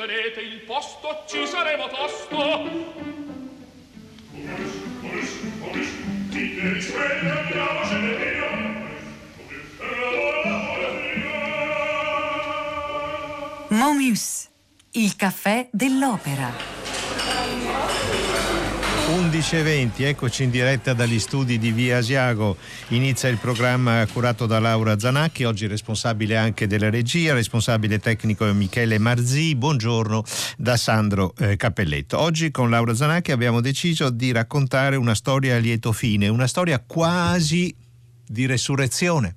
sostenete 0.00 0.40
il 0.40 0.60
posto, 0.60 1.24
ci 1.26 1.46
saremo 1.46 1.86
tosto. 1.88 2.38
Momius, 13.68 14.48
il 14.92 15.16
caffè 15.16 15.68
dell'opera. 15.70 16.79
11.20, 19.10 20.04
eccoci 20.04 20.44
in 20.44 20.50
diretta 20.50 20.92
dagli 20.94 21.18
studi 21.18 21.58
di 21.58 21.72
Via 21.72 21.96
Asiago. 21.96 22.56
Inizia 22.90 23.28
il 23.28 23.38
programma 23.38 24.06
curato 24.06 24.46
da 24.46 24.60
Laura 24.60 24.96
Zanacchi, 25.00 25.42
oggi 25.42 25.66
responsabile 25.66 26.36
anche 26.36 26.68
della 26.68 26.90
regia, 26.90 27.34
responsabile 27.34 27.98
tecnico 27.98 28.46
è 28.46 28.52
Michele 28.52 28.98
Marzì. 28.98 29.56
Buongiorno 29.56 30.22
da 30.56 30.76
Sandro 30.76 31.34
eh, 31.38 31.56
Cappelletto. 31.56 32.20
Oggi 32.20 32.52
con 32.52 32.70
Laura 32.70 32.94
Zanacchi 32.94 33.32
abbiamo 33.32 33.60
deciso 33.60 34.10
di 34.10 34.30
raccontare 34.30 34.94
una 34.94 35.16
storia 35.16 35.56
a 35.56 35.58
lieto 35.58 35.90
fine, 35.90 36.28
una 36.28 36.46
storia 36.46 36.78
quasi 36.78 37.74
di 38.24 38.46
resurrezione 38.46 39.34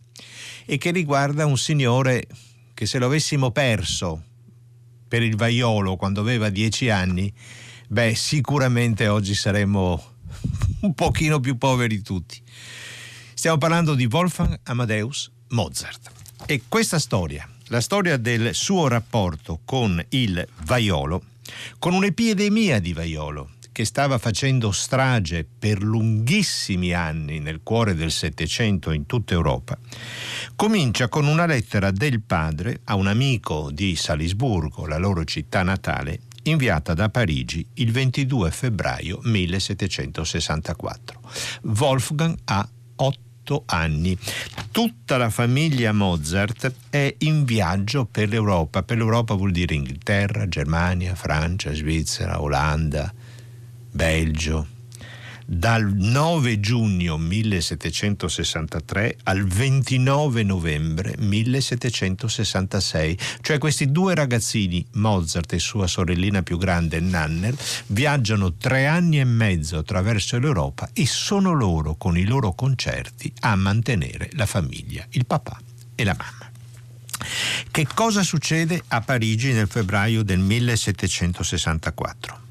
e 0.65 0.77
che 0.77 0.91
riguarda 0.91 1.47
un 1.47 1.57
signore 1.57 2.27
che 2.75 2.85
se 2.85 2.99
lo 2.99 3.07
avessimo 3.07 3.49
perso 3.49 4.21
per 5.07 5.23
il 5.23 5.35
vaiolo 5.35 5.95
quando 5.95 6.21
aveva 6.21 6.49
dieci 6.49 6.91
anni 6.91 7.33
beh, 7.93 8.15
sicuramente 8.15 9.07
oggi 9.07 9.35
saremmo 9.35 10.03
un 10.81 10.95
pochino 10.95 11.39
più 11.39 11.59
poveri 11.59 12.01
tutti. 12.01 12.41
Stiamo 13.35 13.59
parlando 13.59 13.93
di 13.93 14.07
Wolfgang 14.09 14.59
Amadeus 14.63 15.31
Mozart. 15.49 16.09
E 16.47 16.63
questa 16.67 16.97
storia, 16.97 17.47
la 17.67 17.81
storia 17.81 18.17
del 18.17 18.55
suo 18.55 18.87
rapporto 18.87 19.59
con 19.63 20.03
il 20.09 20.45
vaiolo, 20.63 21.23
con 21.77 21.93
un'epidemia 21.93 22.79
di 22.79 22.93
vaiolo 22.93 23.51
che 23.71 23.85
stava 23.85 24.17
facendo 24.17 24.71
strage 24.71 25.45
per 25.59 25.83
lunghissimi 25.83 26.93
anni 26.93 27.39
nel 27.39 27.61
cuore 27.61 27.93
del 27.93 28.11
Settecento 28.11 28.91
in 28.91 29.05
tutta 29.05 29.33
Europa, 29.33 29.77
comincia 30.55 31.07
con 31.09 31.27
una 31.27 31.45
lettera 31.45 31.91
del 31.91 32.21
padre 32.21 32.81
a 32.85 32.95
un 32.95 33.07
amico 33.07 33.69
di 33.71 33.95
Salisburgo, 33.95 34.87
la 34.87 34.97
loro 34.97 35.23
città 35.25 35.63
natale, 35.63 36.21
inviata 36.43 36.93
da 36.93 37.09
Parigi 37.09 37.65
il 37.75 37.91
22 37.91 38.51
febbraio 38.51 39.19
1764. 39.23 41.19
Wolfgang 41.77 42.37
ha 42.45 42.67
otto 42.95 43.63
anni. 43.65 44.17
Tutta 44.71 45.17
la 45.17 45.29
famiglia 45.29 45.91
Mozart 45.91 46.73
è 46.89 47.15
in 47.19 47.43
viaggio 47.45 48.05
per 48.05 48.29
l'Europa. 48.29 48.83
Per 48.83 48.97
l'Europa 48.97 49.33
vuol 49.35 49.51
dire 49.51 49.75
Inghilterra, 49.75 50.47
Germania, 50.47 51.15
Francia, 51.15 51.73
Svizzera, 51.73 52.41
Olanda, 52.41 53.13
Belgio, 53.91 54.67
dal 55.53 55.93
9 55.93 56.59
giugno 56.59 57.17
1763 57.17 59.17
al 59.23 59.45
29 59.45 60.43
novembre 60.43 61.15
1766, 61.17 63.17
cioè 63.41 63.57
questi 63.57 63.91
due 63.91 64.15
ragazzini, 64.15 64.85
Mozart 64.93 65.51
e 65.53 65.59
sua 65.59 65.87
sorellina 65.87 66.41
più 66.43 66.57
grande 66.57 66.99
Nanner, 66.99 67.55
viaggiano 67.87 68.53
tre 68.53 68.85
anni 68.87 69.19
e 69.19 69.25
mezzo 69.25 69.77
attraverso 69.77 70.39
l'Europa 70.39 70.89
e 70.93 71.05
sono 71.05 71.53
loro 71.53 71.95
con 71.95 72.17
i 72.17 72.25
loro 72.25 72.53
concerti 72.53 73.31
a 73.41 73.55
mantenere 73.55 74.29
la 74.33 74.45
famiglia, 74.45 75.05
il 75.11 75.25
papà 75.25 75.59
e 75.95 76.03
la 76.03 76.15
mamma. 76.17 76.51
Che 77.71 77.87
cosa 77.93 78.23
succede 78.23 78.83
a 78.87 78.99
Parigi 79.01 79.53
nel 79.53 79.67
febbraio 79.67 80.23
del 80.23 80.39
1764? 80.39 82.41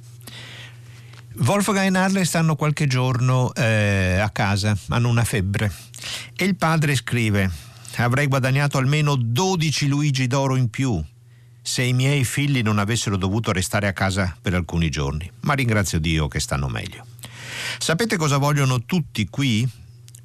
Wolfgang 1.35 1.87
e 1.87 1.91
Narle 1.91 2.25
stanno 2.25 2.57
qualche 2.57 2.87
giorno 2.87 3.53
eh, 3.55 4.19
a 4.19 4.31
casa, 4.31 4.77
hanno 4.89 5.09
una 5.09 5.25
febbre 5.25 5.73
e 6.37 6.45
il 6.45 6.57
padre 6.57 6.95
scrive 6.95 7.51
avrei 7.97 8.27
guadagnato 8.27 8.79
almeno 8.79 9.17
12 9.17 9.89
Luigi 9.89 10.27
d'oro 10.27 10.57
in 10.57 10.69
più 10.69 11.03
se 11.63 11.83
i 11.83 11.93
miei 11.93 12.25
figli 12.25 12.61
non 12.61 12.79
avessero 12.79 13.17
dovuto 13.17 13.53
restare 13.53 13.87
a 13.87 13.93
casa 13.93 14.37
per 14.41 14.55
alcuni 14.55 14.91
giorni, 14.91 15.31
ma 15.43 15.55
ringrazio 15.55 16.01
Dio 16.01 16.27
che 16.27 16.41
stanno 16.41 16.69
meglio. 16.69 17.07
Sapete 17.79 18.17
cosa 18.17 18.37
vogliono 18.39 18.85
tutti 18.85 19.27
qui? 19.29 19.69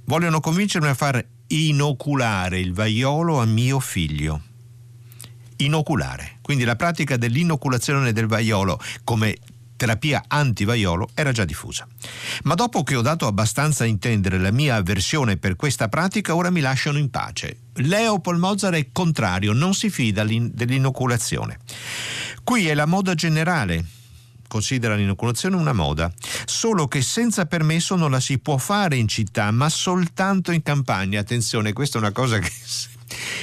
Vogliono 0.05 0.39
convincermi 0.39 0.87
a 0.87 0.95
far 0.95 1.23
inoculare 1.47 2.59
il 2.59 2.73
vaiolo 2.73 3.39
a 3.39 3.45
mio 3.45 3.79
figlio. 3.79 4.41
Inoculare, 5.57 6.37
quindi 6.41 6.63
la 6.63 6.75
pratica 6.75 7.17
dell'inoculazione 7.17 8.13
del 8.13 8.25
vaiolo 8.25 8.79
come 9.03 9.37
terapia 9.77 10.25
antivaiolo 10.27 11.11
era 11.13 11.31
già 11.31 11.45
diffusa. 11.45 11.88
Ma 12.43 12.55
dopo 12.55 12.83
che 12.83 12.95
ho 12.95 13.01
dato 13.01 13.27
abbastanza 13.27 13.85
a 13.85 13.88
intendere 13.88 14.38
la 14.38 14.51
mia 14.51 14.75
avversione 14.75 15.38
per 15.38 15.55
questa 15.55 15.88
pratica, 15.88 16.35
ora 16.35 16.49
mi 16.49 16.59
lasciano 16.59 16.97
in 16.97 17.09
pace. 17.09 17.59
Leopold 17.75 18.39
Mozart 18.39 18.75
è 18.75 18.89
contrario, 18.91 19.53
non 19.53 19.73
si 19.73 19.89
fida 19.89 20.25
dell'inoculazione. 20.25 21.59
Qui 22.43 22.67
è 22.67 22.73
la 22.73 22.85
moda 22.85 23.13
generale, 23.13 23.85
considera 24.47 24.95
l'inoculazione 24.95 25.55
una 25.55 25.73
moda, 25.73 26.11
solo 26.45 26.88
che 26.88 27.01
senza 27.01 27.45
permesso 27.45 27.95
non 27.95 28.11
la 28.11 28.19
si 28.19 28.39
può 28.39 28.57
fare 28.57 28.95
in 28.95 29.07
città, 29.07 29.51
ma 29.51 29.69
soltanto 29.69 30.51
in 30.51 30.63
campagna. 30.63 31.19
Attenzione, 31.19 31.73
questa 31.73 31.97
è 31.97 32.01
una 32.01 32.11
cosa 32.11 32.39
che 32.39 32.51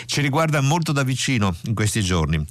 ci 0.06 0.20
riguarda 0.20 0.60
molto 0.60 0.92
da 0.92 1.02
vicino 1.02 1.54
in 1.64 1.74
questi 1.74 2.02
giorni. 2.02 2.44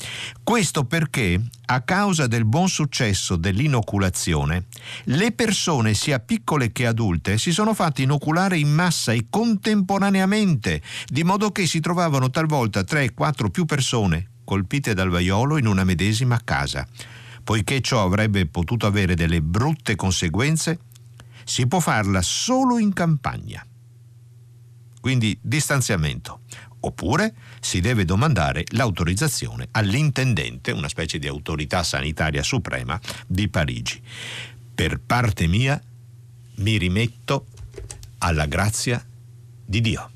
Questo 0.43 0.85
perché, 0.85 1.41
a 1.65 1.81
causa 1.81 2.27
del 2.27 2.45
buon 2.45 2.67
successo 2.67 3.35
dell'inoculazione, 3.35 4.65
le 5.05 5.31
persone, 5.31 5.93
sia 5.93 6.19
piccole 6.19 6.71
che 6.71 6.85
adulte, 6.85 7.37
si 7.37 7.51
sono 7.51 7.73
fatte 7.73 8.01
inoculare 8.01 8.57
in 8.57 8.71
massa 8.71 9.11
e 9.11 9.27
contemporaneamente, 9.29 10.81
di 11.07 11.23
modo 11.23 11.51
che 11.51 11.65
si 11.65 11.79
trovavano 11.79 12.29
talvolta 12.29 12.81
3-4 12.81 13.49
più 13.49 13.65
persone 13.65 14.27
colpite 14.43 14.93
dal 14.93 15.09
vaiolo 15.09 15.57
in 15.57 15.67
una 15.67 15.83
medesima 15.83 16.39
casa. 16.43 16.87
Poiché 17.43 17.81
ciò 17.81 18.03
avrebbe 18.03 18.45
potuto 18.45 18.85
avere 18.85 19.15
delle 19.15 19.41
brutte 19.41 19.95
conseguenze, 19.95 20.79
si 21.43 21.67
può 21.67 21.79
farla 21.79 22.21
solo 22.21 22.77
in 22.77 22.93
campagna. 22.93 23.65
Quindi 25.01 25.37
distanziamento 25.41 26.42
oppure 26.85 27.33
si 27.59 27.79
deve 27.81 28.05
domandare 28.05 28.63
l'autorizzazione 28.71 29.67
all'intendente, 29.71 30.71
una 30.71 30.89
specie 30.89 31.19
di 31.19 31.27
autorità 31.27 31.83
sanitaria 31.83 32.43
suprema 32.43 32.99
di 33.27 33.47
Parigi. 33.49 34.01
Per 34.73 34.99
parte 34.99 35.47
mia 35.47 35.81
mi 36.55 36.77
rimetto 36.77 37.45
alla 38.19 38.45
grazia 38.45 39.03
di 39.65 39.81
Dio. 39.81 40.12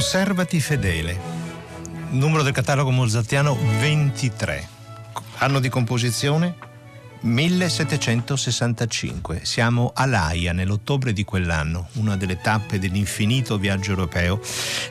Conservati 0.00 0.60
fedele. 0.60 1.20
Numero 2.12 2.42
del 2.42 2.54
catalogo 2.54 2.90
mozartiano 2.90 3.54
23. 3.80 4.66
Anno 5.40 5.60
di 5.60 5.68
composizione 5.68 6.56
1765. 7.20 9.44
Siamo 9.44 9.92
a 9.94 10.06
Laia 10.06 10.54
nell'ottobre 10.54 11.12
di 11.12 11.24
quell'anno, 11.24 11.88
una 11.96 12.16
delle 12.16 12.40
tappe 12.40 12.78
dell'infinito 12.78 13.58
viaggio 13.58 13.90
europeo 13.90 14.40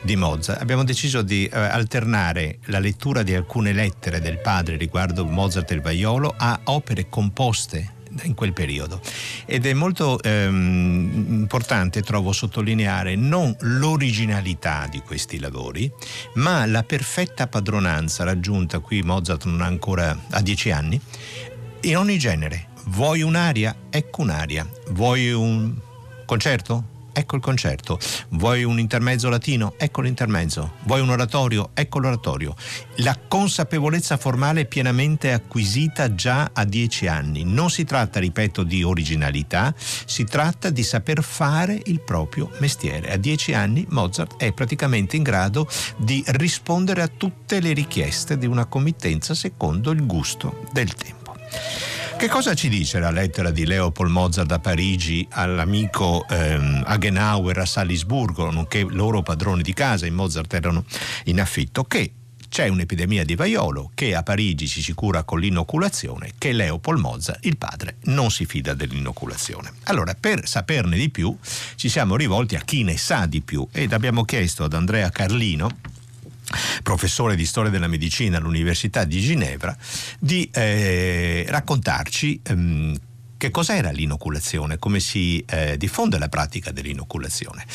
di 0.04 0.16
Mozart. 0.16 0.62
Abbiamo 0.62 0.84
deciso 0.84 1.24
di 1.24 1.48
eh, 1.48 1.58
alternare 1.58 2.60
la 2.66 2.78
lettura 2.78 3.24
di 3.24 3.34
alcune 3.34 3.74
lettere 3.74 4.22
del 4.22 4.38
padre 4.38 4.78
riguardo 4.78 5.26
Mozart 5.26 5.72
e 5.72 5.74
il 5.74 5.82
vaiolo 5.82 6.36
a 6.38 6.60
opere 6.66 7.10
composte 7.10 7.98
in 8.26 8.34
quel 8.34 8.54
periodo. 8.54 9.02
Ed 9.46 9.66
è 9.66 9.74
molto 9.74 10.22
ehm, 10.22 11.40
importante, 11.42 12.02
trovo, 12.02 12.32
sottolineare 12.32 13.16
non 13.16 13.56
l'originalità 13.62 14.88
di 14.90 15.00
questi 15.00 15.40
lavori, 15.40 15.92
ma 16.36 16.66
la 16.66 16.84
perfetta 16.84 17.48
padronanza 17.48 18.24
raggiunta 18.24 18.80
qui 18.80 19.02
Mozart 19.02 19.46
non 19.46 19.62
ha 19.62 19.66
ancora 19.66 20.18
a 20.30 20.42
dieci 20.42 20.72
anni, 20.72 21.00
in 21.82 21.98
ogni 21.98 22.18
genere. 22.18 22.68
Vuoi 22.88 23.22
un'aria? 23.22 23.76
Ecco 23.90 24.22
un'aria. 24.22 24.68
Vuoi 24.90 25.32
un 25.32 25.74
concerto? 26.26 26.98
Ecco 27.20 27.36
il 27.36 27.42
concerto. 27.42 28.00
Vuoi 28.30 28.64
un 28.64 28.80
intermezzo 28.80 29.30
latino? 29.30 29.76
Ecco 29.78 30.02
l'intermezzo. 30.02 30.74
Vuoi 30.84 31.02
un 31.02 31.10
oratorio? 31.10 31.70
Ecco 31.74 32.00
l'oratorio. 32.00 32.56
La 32.98 33.18
consapevolezza 33.28 34.18
formale 34.18 34.62
è 34.62 34.66
pienamente 34.66 35.32
acquisita 35.32 36.16
già 36.16 36.52
a 36.54 36.66
dieci 36.66 37.08
anni. 37.08 37.44
Non 37.44 37.70
si 37.70 37.84
tratta, 37.84 38.20
ripeto, 38.20 38.64
di 38.64 38.84
originalità, 38.84 39.74
si 39.78 40.24
tratta 40.24 40.70
di 40.70 40.84
saper 40.84 41.22
fare 41.22 41.80
il 41.86 42.02
proprio 42.02 42.50
mestiere. 42.60 43.12
A 43.12 43.18
dieci 43.18 43.54
anni 43.54 43.86
Mozart 43.90 44.38
è 44.38 44.52
praticamente 44.52 45.16
in 45.16 45.24
grado 45.24 45.68
di 45.98 46.24
rispondere 46.28 47.02
a 47.02 47.08
tutte 47.08 47.60
le 47.60 47.74
richieste 47.74 48.38
di 48.38 48.46
una 48.46 48.66
committenza 48.66 49.34
secondo 49.34 49.92
il 49.92 50.06
gusto 50.06 50.66
del 50.72 50.94
tempo. 50.94 51.36
Che 52.20 52.28
cosa 52.28 52.54
ci 52.54 52.68
dice 52.68 53.00
la 53.00 53.12
lettera 53.12 53.50
di 53.50 53.66
Leopold 53.66 54.12
Mozart 54.12 54.46
da 54.46 54.60
Parigi 54.60 55.26
all'amico 55.32 56.28
ehm, 56.28 56.84
Agenauer 56.86 57.60
a 57.60 57.66
Salisburgo, 57.66 58.52
nonché 58.52 58.86
loro 58.90 59.22
padroni 59.22 59.62
di 59.62 59.72
casa, 59.72 60.06
i 60.06 60.12
Mozart 60.12 60.54
erano 60.54 60.84
in 61.26 61.40
affitto, 61.40 61.86
che 61.86 62.12
c'è 62.50 62.68
un'epidemia 62.68 63.24
di 63.24 63.36
vaiolo 63.36 63.92
che 63.96 64.16
a 64.16 64.24
Parigi 64.24 64.68
ci 64.68 64.82
si 64.82 64.94
cura 64.94 65.24
con 65.24 65.40
l'inoculazione, 65.40 66.34
che 66.38 66.52
Leopold 66.52 67.00
Mozart, 67.00 67.46
il 67.46 67.56
padre, 67.56 67.96
non 68.04 68.30
si 68.32 68.46
fida 68.46 68.74
dell'inoculazione. 68.74 69.72
Allora, 69.84 70.14
per 70.14 70.46
saperne 70.46 70.98
di 70.98 71.10
più, 71.10 71.34
ci 71.76 71.88
siamo 71.88 72.18
rivolti 72.18 72.58
a 72.58 72.62
chi 72.66 72.84
ne 72.84 72.98
sa 72.98 73.28
di 73.28 73.40
più 73.40 73.66
ed 73.72 73.94
abbiamo 73.94 74.26
chiesto 74.26 74.66
ad 74.66 74.74
Andrea 74.74 75.10
Carlino, 75.10 75.70
professore 76.84 77.36
di 77.36 77.46
storia 77.46 77.72
della 77.72 77.88
medicina 77.88 78.38
all'Università 78.38 79.04
di 79.04 79.20
Ginevra, 79.20 79.76
di 80.20 80.50
eh, 80.52 81.46
raccontarci 81.48 82.42
ehm, 82.44 82.98
che 83.40 83.52
cos'era 83.52 83.92
l'inoculazione, 83.92 84.78
come 84.78 85.00
si 85.00 85.44
eh, 85.48 85.78
diffonde 85.78 86.18
la 86.18 86.28
pratica 86.28 86.72
dell'inoculazione. 86.72 87.66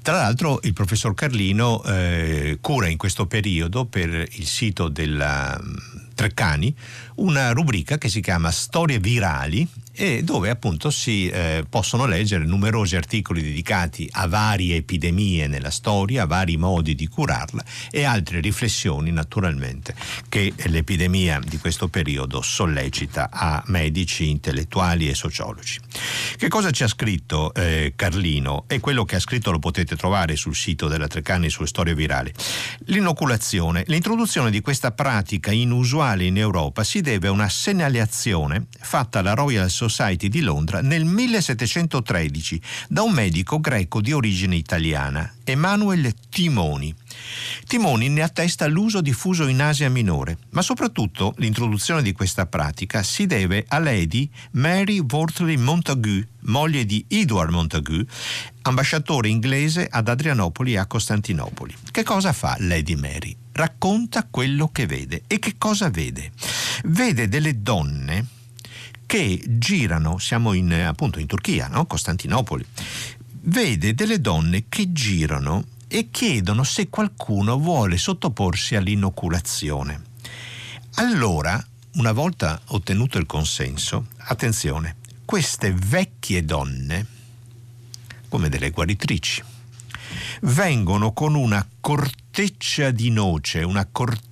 Tra 0.00 0.14
l'altro 0.14 0.60
il 0.62 0.72
professor 0.72 1.12
Carlino 1.12 1.82
eh, 1.82 2.58
cura 2.60 2.86
in 2.86 2.96
questo 2.96 3.26
periodo 3.26 3.84
per 3.84 4.10
il 4.10 4.46
sito 4.46 4.88
della 4.88 5.60
mm, 5.60 5.74
Treccani 6.14 6.72
una 7.16 7.50
rubrica 7.50 7.98
che 7.98 8.08
si 8.08 8.20
chiama 8.20 8.52
Storie 8.52 9.00
virali 9.00 9.68
e 9.94 10.22
dove 10.22 10.48
appunto 10.48 10.90
si 10.90 11.28
eh, 11.28 11.64
possono 11.68 12.06
leggere 12.06 12.44
numerosi 12.44 12.96
articoli 12.96 13.42
dedicati 13.42 14.08
a 14.12 14.26
varie 14.26 14.76
epidemie 14.76 15.46
nella 15.46 15.70
storia, 15.70 16.22
a 16.22 16.26
vari 16.26 16.56
modi 16.56 16.94
di 16.94 17.06
curarla 17.06 17.62
e 17.90 18.04
altre 18.04 18.40
riflessioni 18.40 19.10
naturalmente 19.10 19.94
che 20.28 20.52
l'epidemia 20.66 21.40
di 21.44 21.58
questo 21.58 21.88
periodo 21.88 22.40
sollecita 22.40 23.28
a 23.30 23.62
medici, 23.66 24.30
intellettuali 24.30 25.08
e 25.08 25.14
sociologi. 25.14 25.78
Che 26.36 26.48
cosa 26.48 26.70
ci 26.70 26.82
ha 26.82 26.88
scritto 26.88 27.52
eh, 27.54 27.92
Carlino? 27.94 28.64
E 28.66 28.80
quello 28.80 29.04
che 29.04 29.16
ha 29.16 29.20
scritto 29.20 29.50
lo 29.50 29.58
potete 29.58 29.96
trovare 29.96 30.36
sul 30.36 30.54
sito 30.54 30.88
della 30.88 31.06
Treccani 31.06 31.50
sulle 31.50 31.66
storie 31.68 31.94
virali. 31.94 32.32
L'inoculazione, 32.86 33.84
l'introduzione 33.86 34.50
di 34.50 34.60
questa 34.60 34.92
pratica 34.92 35.52
inusuale 35.52 36.24
in 36.24 36.38
Europa 36.38 36.82
si 36.82 37.02
deve 37.02 37.28
a 37.28 37.30
una 37.30 37.48
segnalazione 37.48 38.66
fatta 38.80 39.18
alla 39.18 39.34
Royal 39.34 39.68
Society 39.68 39.81
Society 39.88 40.28
di 40.28 40.42
Londra 40.42 40.80
nel 40.80 41.04
1713 41.04 42.60
da 42.88 43.02
un 43.02 43.12
medico 43.12 43.58
greco 43.58 44.00
di 44.00 44.12
origine 44.12 44.54
italiana, 44.54 45.32
Emanuele 45.42 46.14
Timoni. 46.28 46.94
Timoni 47.66 48.08
ne 48.08 48.22
attesta 48.22 48.68
l'uso 48.68 49.00
diffuso 49.00 49.48
in 49.48 49.60
Asia 49.60 49.90
Minore, 49.90 50.38
ma 50.50 50.62
soprattutto 50.62 51.34
l'introduzione 51.38 52.02
di 52.02 52.12
questa 52.12 52.46
pratica 52.46 53.02
si 53.02 53.26
deve 53.26 53.64
a 53.66 53.80
Lady 53.80 54.30
Mary 54.52 55.00
Wortley 55.00 55.56
Montagu, 55.56 56.24
moglie 56.42 56.84
di 56.84 57.04
Edward 57.08 57.50
Montagu, 57.50 58.04
ambasciatore 58.62 59.28
inglese 59.28 59.88
ad 59.90 60.08
Adrianopoli 60.08 60.74
e 60.74 60.78
a 60.78 60.86
Costantinopoli. 60.86 61.74
Che 61.90 62.04
cosa 62.04 62.32
fa 62.32 62.54
Lady 62.60 62.94
Mary? 62.94 63.36
Racconta 63.52 64.26
quello 64.30 64.68
che 64.68 64.86
vede. 64.86 65.24
E 65.26 65.38
che 65.38 65.54
cosa 65.58 65.90
vede? 65.90 66.30
Vede 66.84 67.28
delle 67.28 67.60
donne 67.62 68.40
che 69.12 69.42
girano, 69.46 70.16
siamo 70.16 70.54
in, 70.54 70.72
appunto 70.72 71.18
in 71.18 71.26
Turchia, 71.26 71.68
no? 71.68 71.84
Costantinopoli, 71.84 72.64
vede 73.42 73.92
delle 73.92 74.22
donne 74.22 74.64
che 74.70 74.90
girano 74.90 75.66
e 75.86 76.08
chiedono 76.10 76.64
se 76.64 76.88
qualcuno 76.88 77.58
vuole 77.58 77.98
sottoporsi 77.98 78.74
all'inoculazione. 78.74 80.02
Allora, 80.94 81.62
una 81.96 82.12
volta 82.12 82.58
ottenuto 82.68 83.18
il 83.18 83.26
consenso, 83.26 84.06
attenzione, 84.16 84.96
queste 85.26 85.74
vecchie 85.76 86.42
donne, 86.46 87.06
come 88.30 88.48
delle 88.48 88.70
guaritrici, 88.70 89.42
vengono 90.40 91.12
con 91.12 91.34
una 91.34 91.68
corteccia 91.80 92.90
di 92.90 93.10
noce, 93.10 93.62
una 93.62 93.86
corteccia 93.92 94.31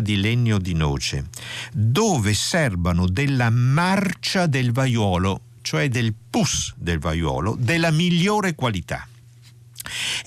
di 0.00 0.16
legno 0.16 0.58
di 0.58 0.72
noce, 0.72 1.28
dove 1.72 2.32
serbano 2.34 3.06
della 3.06 3.50
marcia 3.50 4.46
del 4.46 4.72
vaiolo, 4.72 5.42
cioè 5.60 5.88
del 5.88 6.14
pus 6.30 6.72
del 6.76 6.98
vaiolo, 6.98 7.56
della 7.58 7.90
migliore 7.90 8.54
qualità, 8.54 9.06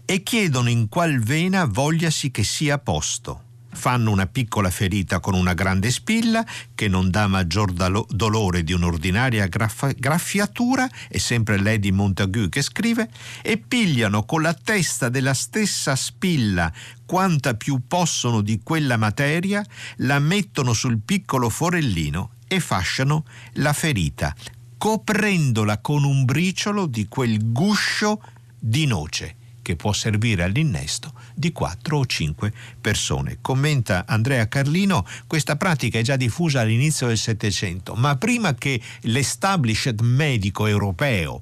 e 0.06 0.22
chiedono 0.22 0.70
in 0.70 0.88
qual 0.88 1.20
vena 1.20 1.66
vogliasi 1.66 2.30
che 2.30 2.44
sia 2.44 2.78
posto 2.78 3.52
fanno 3.74 4.12
una 4.12 4.28
piccola 4.28 4.70
ferita 4.70 5.20
con 5.20 5.34
una 5.34 5.54
grande 5.54 5.92
spilla 5.92 6.46
che 6.74 6.88
non 6.88 7.10
dà 7.10 7.28
maggior 7.28 7.72
dolore 7.72 8.64
di 8.64 8.74
un'ordinaria 8.74 9.48
graff- 9.48 9.96
graffiatura, 9.98 10.90
è 11.08 11.18
sempre 11.18 11.60
Lady 11.60 11.92
Montagu 11.92 12.50
che 12.50 12.62
scrive, 12.62 13.10
e 13.42 13.58
pigliano 13.58 14.24
con 14.24 14.42
la 14.42 14.54
testa 14.54 15.10
della 15.10 15.34
stessa 15.34 15.96
spilla 15.96 16.72
quanta 17.06 17.54
più 17.56 17.82
possono 17.88 18.42
di 18.42 18.62
quella 18.64 18.98
materia, 18.98 19.64
la 19.98 20.20
mettono 20.20 20.74
sul 20.74 21.00
piccolo 21.04 21.50
forellino 21.50 22.32
e 22.48 22.60
fasciano 22.60 23.26
la 23.54 23.74
ferita, 23.74 24.34
coprendola 24.78 25.80
con 25.80 26.04
un 26.04 26.26
briciolo 26.26 26.86
di 26.86 27.08
quel 27.08 27.52
guscio 27.52 28.22
di 28.58 28.86
noce 28.86 29.36
che 29.62 29.76
può 29.76 29.94
servire 29.94 30.44
all'innesto 30.44 31.23
di 31.34 31.52
4 31.52 31.98
o 31.98 32.06
5 32.06 32.54
persone. 32.80 33.38
Commenta 33.42 34.06
Andrea 34.08 34.48
Carlino, 34.48 35.06
questa 35.28 35.56
pratica 35.56 36.00
è 36.00 36.02
già 36.02 36.16
diffusa 36.16 36.62
all'inizio 36.62 37.08
del 37.08 37.18
Settecento, 37.18 37.96
ma 37.96 38.16
prima 38.18 38.54
che 38.56 38.80
l'establishment 39.02 40.02
medico 40.02 40.68
europeo 40.68 41.42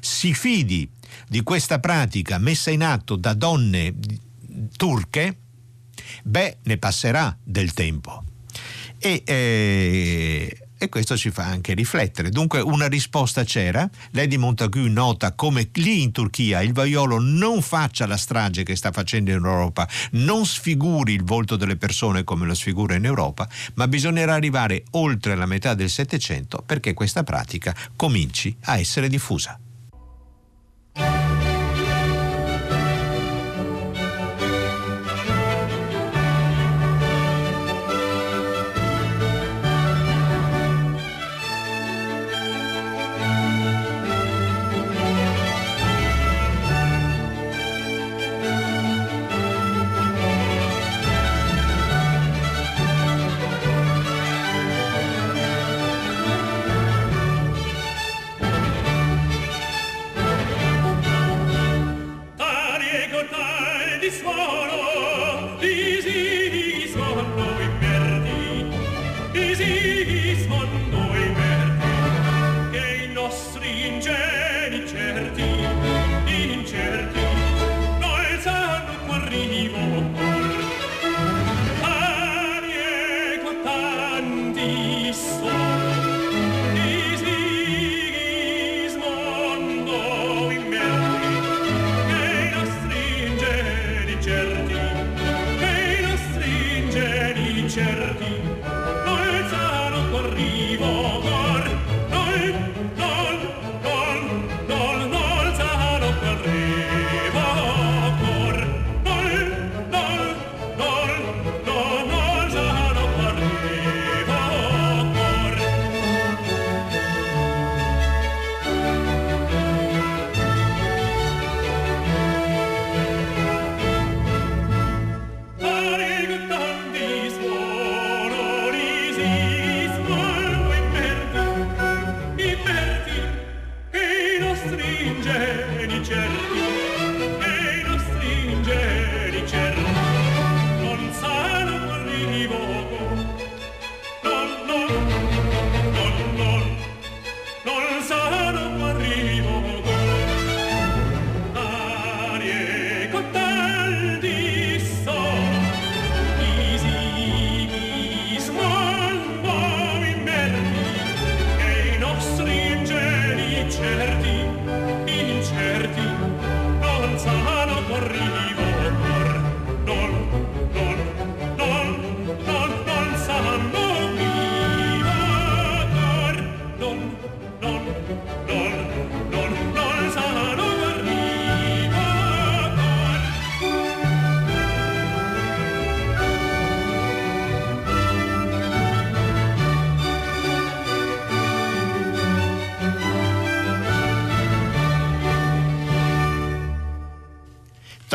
si 0.00 0.32
fidi 0.34 0.88
di 1.28 1.42
questa 1.42 1.78
pratica 1.78 2.38
messa 2.38 2.70
in 2.70 2.82
atto 2.82 3.16
da 3.16 3.34
donne 3.34 3.94
turche, 4.76 5.36
beh, 6.22 6.58
ne 6.62 6.78
passerà 6.78 7.36
del 7.42 7.72
tempo. 7.72 8.24
E 8.98 9.22
eh, 9.24 10.61
e 10.82 10.88
questo 10.88 11.16
ci 11.16 11.30
fa 11.30 11.44
anche 11.44 11.74
riflettere. 11.74 12.28
Dunque 12.28 12.60
una 12.60 12.88
risposta 12.88 13.44
c'era, 13.44 13.88
Lady 14.10 14.36
Montagu 14.36 14.88
nota 14.88 15.32
come 15.32 15.68
lì 15.74 16.02
in 16.02 16.10
Turchia 16.10 16.60
il 16.60 16.72
vaiolo 16.72 17.20
non 17.20 17.62
faccia 17.62 18.04
la 18.06 18.16
strage 18.16 18.64
che 18.64 18.74
sta 18.74 18.90
facendo 18.90 19.30
in 19.30 19.36
Europa, 19.36 19.88
non 20.12 20.44
sfiguri 20.44 21.14
il 21.14 21.22
volto 21.22 21.54
delle 21.54 21.76
persone 21.76 22.24
come 22.24 22.46
lo 22.46 22.54
sfigura 22.54 22.96
in 22.96 23.04
Europa, 23.04 23.48
ma 23.74 23.86
bisognerà 23.86 24.34
arrivare 24.34 24.82
oltre 24.92 25.36
la 25.36 25.46
metà 25.46 25.74
del 25.74 25.88
Settecento 25.88 26.64
perché 26.66 26.94
questa 26.94 27.22
pratica 27.22 27.76
cominci 27.94 28.56
a 28.62 28.78
essere 28.78 29.08
diffusa. 29.08 29.56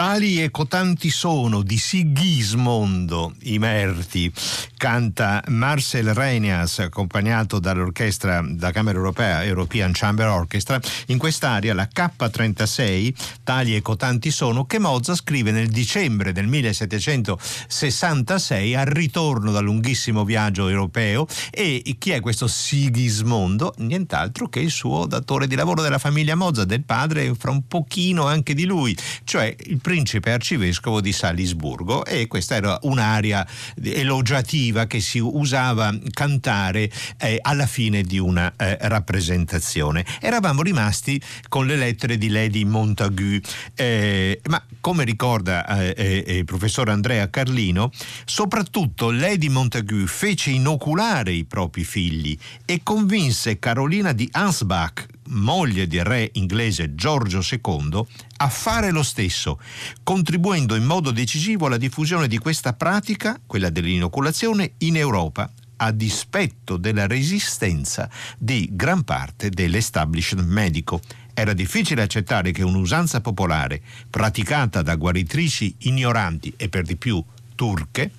Tali 0.07 0.41
e 0.41 0.51
cotanti 0.51 1.09
sono 1.09 1.63
di 1.63 1.77
Sigismondo 1.77 3.33
i 3.41 3.59
merti, 3.59 4.31
canta 4.77 5.43
Marcel 5.47 6.13
Reinias 6.13 6.79
accompagnato 6.79 7.59
dall'orchestra 7.59 8.41
da 8.41 8.71
Camera 8.71 8.97
Europea 8.97 9.43
European 9.43 9.91
Chamber 9.93 10.27
Orchestra 10.27 10.79
in 11.07 11.17
quest'aria 11.17 11.73
la 11.73 11.89
K36 11.93 13.13
Tali 13.43 13.75
e 13.75 13.81
cotanti 13.81 14.31
sono 14.31 14.63
che 14.65 14.79
Mozart 14.79 15.19
scrive 15.19 15.51
nel 15.51 15.67
dicembre 15.67 16.31
del 16.31 16.47
1766 16.47 18.75
al 18.75 18.85
ritorno 18.85 19.51
dal 19.51 19.65
lunghissimo 19.65 20.23
viaggio 20.23 20.69
europeo 20.69 21.27
e 21.51 21.83
chi 21.97 22.11
è 22.11 22.21
questo 22.21 22.47
Sigismondo? 22.47 23.73
Nient'altro 23.79 24.47
che 24.47 24.61
il 24.61 24.71
suo 24.71 25.05
datore 25.05 25.47
di 25.47 25.55
lavoro 25.55 25.81
della 25.81 25.97
famiglia 25.97 26.35
Mozart, 26.35 26.67
del 26.67 26.85
padre 26.85 27.35
fra 27.35 27.51
un 27.51 27.67
pochino 27.67 28.25
anche 28.25 28.53
di 28.53 28.63
lui, 28.63 28.95
cioè 29.25 29.53
il 29.65 29.81
principe 29.97 30.31
arcivescovo 30.31 31.01
di 31.01 31.11
Salisburgo 31.11 32.05
e 32.05 32.27
questa 32.27 32.53
era 32.53 32.77
un'aria 32.83 33.45
elogiativa 33.81 34.85
che 34.85 34.99
si 34.99 35.17
usava 35.17 35.91
cantare 36.11 36.87
eh, 37.17 37.39
alla 37.41 37.65
fine 37.65 38.03
di 38.03 38.19
una 38.19 38.53
eh, 38.55 38.77
rappresentazione. 38.81 40.05
Eravamo 40.21 40.61
rimasti 40.61 41.19
con 41.49 41.65
le 41.65 41.75
lettere 41.75 42.19
di 42.19 42.29
Lady 42.29 42.63
Montagu, 42.63 43.39
eh, 43.73 44.39
ma 44.49 44.63
come 44.81 45.03
ricorda 45.03 45.65
eh, 45.65 46.23
eh, 46.27 46.37
il 46.37 46.45
professor 46.45 46.89
Andrea 46.89 47.27
Carlino, 47.31 47.91
soprattutto 48.23 49.09
Lady 49.09 49.47
Montagu 49.47 50.05
fece 50.05 50.51
inoculare 50.51 51.31
i 51.31 51.43
propri 51.45 51.83
figli 51.83 52.37
e 52.65 52.81
convinse 52.83 53.57
Carolina 53.57 54.11
di 54.11 54.29
Ansbach, 54.31 55.07
moglie 55.27 55.87
del 55.87 56.03
re 56.03 56.29
inglese 56.33 56.95
Giorgio 56.95 57.41
II, 57.41 58.01
a 58.37 58.49
fare 58.49 58.91
lo 58.91 59.03
stesso, 59.03 59.59
contribuendo 60.03 60.75
in 60.75 60.83
modo 60.83 61.11
decisivo 61.11 61.67
alla 61.67 61.77
diffusione 61.77 62.27
di 62.27 62.37
questa 62.37 62.73
pratica, 62.73 63.39
quella 63.45 63.69
dell'inoculazione, 63.69 64.73
in 64.79 64.95
Europa 64.95 65.51
a 65.77 65.91
dispetto 65.91 66.77
della 66.77 67.07
resistenza 67.07 68.09
di 68.37 68.69
gran 68.71 69.03
parte 69.03 69.49
dell'establishment 69.49 70.47
medico. 70.47 71.01
Era 71.33 71.53
difficile 71.53 72.01
accettare 72.01 72.51
che 72.51 72.63
un'usanza 72.63 73.21
popolare, 73.21 73.81
praticata 74.09 74.81
da 74.81 74.95
guaritrici 74.95 75.75
ignoranti 75.79 76.53
e 76.57 76.67
per 76.69 76.83
di 76.83 76.95
più 76.95 77.23
turche, 77.53 78.11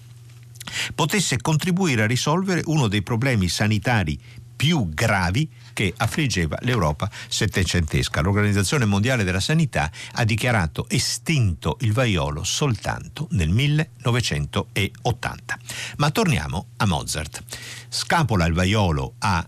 potesse 0.95 1.41
contribuire 1.41 2.03
a 2.03 2.07
risolvere 2.07 2.63
uno 2.67 2.89
dei 2.89 3.03
problemi 3.03 3.49
sanitari 3.49 4.19
più 4.59 4.89
gravi 4.89 5.49
che 5.73 5.95
affliggeva 5.97 6.59
l'Europa 6.63 7.09
settecentesca. 7.29 8.21
L'Organizzazione 8.21 8.87
Mondiale 8.87 9.23
della 9.23 9.39
Sanità 9.39 9.89
ha 10.15 10.25
dichiarato 10.25 10.87
estinto 10.89 11.77
il 11.83 11.93
vaiolo 11.93 12.43
soltanto 12.43 13.29
nel 13.31 13.51
1980. 13.51 15.59
Ma 15.99 16.11
torniamo 16.11 16.67
a 16.79 16.87
Mozart. 16.87 17.45
Scapola 17.89 18.47
il 18.47 18.55
vaiolo 18.55 19.15
a 19.19 19.47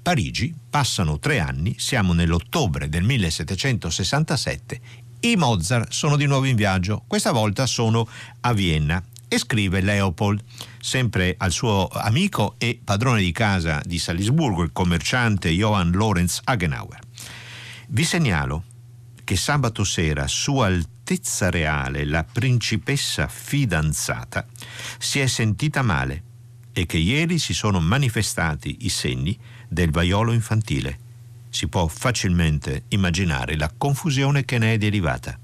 Parigi, 0.00 0.54
passano 0.70 1.18
tre 1.18 1.40
anni, 1.40 1.74
siamo 1.78 2.14
nell'ottobre 2.14 2.88
del 2.88 3.02
1767 3.02 4.80
i 5.20 5.34
Mozart 5.34 5.90
sono 5.90 6.16
di 6.16 6.26
nuovo 6.26 6.44
in 6.44 6.54
viaggio, 6.54 7.02
questa 7.08 7.32
volta 7.32 7.66
sono 7.66 8.08
a 8.40 8.52
Vienna 8.52 9.02
e 9.26 9.36
scrive 9.36 9.80
Leopold, 9.80 10.40
sempre 10.80 11.34
al 11.36 11.52
suo 11.52 11.88
amico 11.88 12.54
e 12.58 12.80
padrone 12.82 13.20
di 13.20 13.32
casa 13.32 13.80
di 13.84 13.98
Salisburgo, 13.98 14.62
il 14.62 14.72
commerciante 14.72 15.50
Johann 15.50 15.92
Lorenz 15.92 16.40
Hagenauer. 16.44 16.98
Vi 17.88 18.04
segnalo 18.04 18.64
che 19.24 19.36
sabato 19.36 19.84
sera 19.84 20.26
Sua 20.26 20.66
Altezza 20.66 21.50
Reale, 21.50 22.04
la 22.04 22.24
principessa 22.24 23.28
fidanzata, 23.28 24.46
si 24.98 25.20
è 25.20 25.26
sentita 25.26 25.82
male 25.82 26.22
e 26.72 26.86
che 26.86 26.96
ieri 26.96 27.38
si 27.38 27.52
sono 27.54 27.80
manifestati 27.80 28.78
i 28.82 28.88
segni 28.88 29.38
del 29.68 29.90
vaiolo 29.90 30.32
infantile. 30.32 30.98
Si 31.50 31.66
può 31.66 31.86
facilmente 31.88 32.84
immaginare 32.88 33.56
la 33.56 33.72
confusione 33.76 34.44
che 34.44 34.58
ne 34.58 34.74
è 34.74 34.78
derivata. 34.78 35.38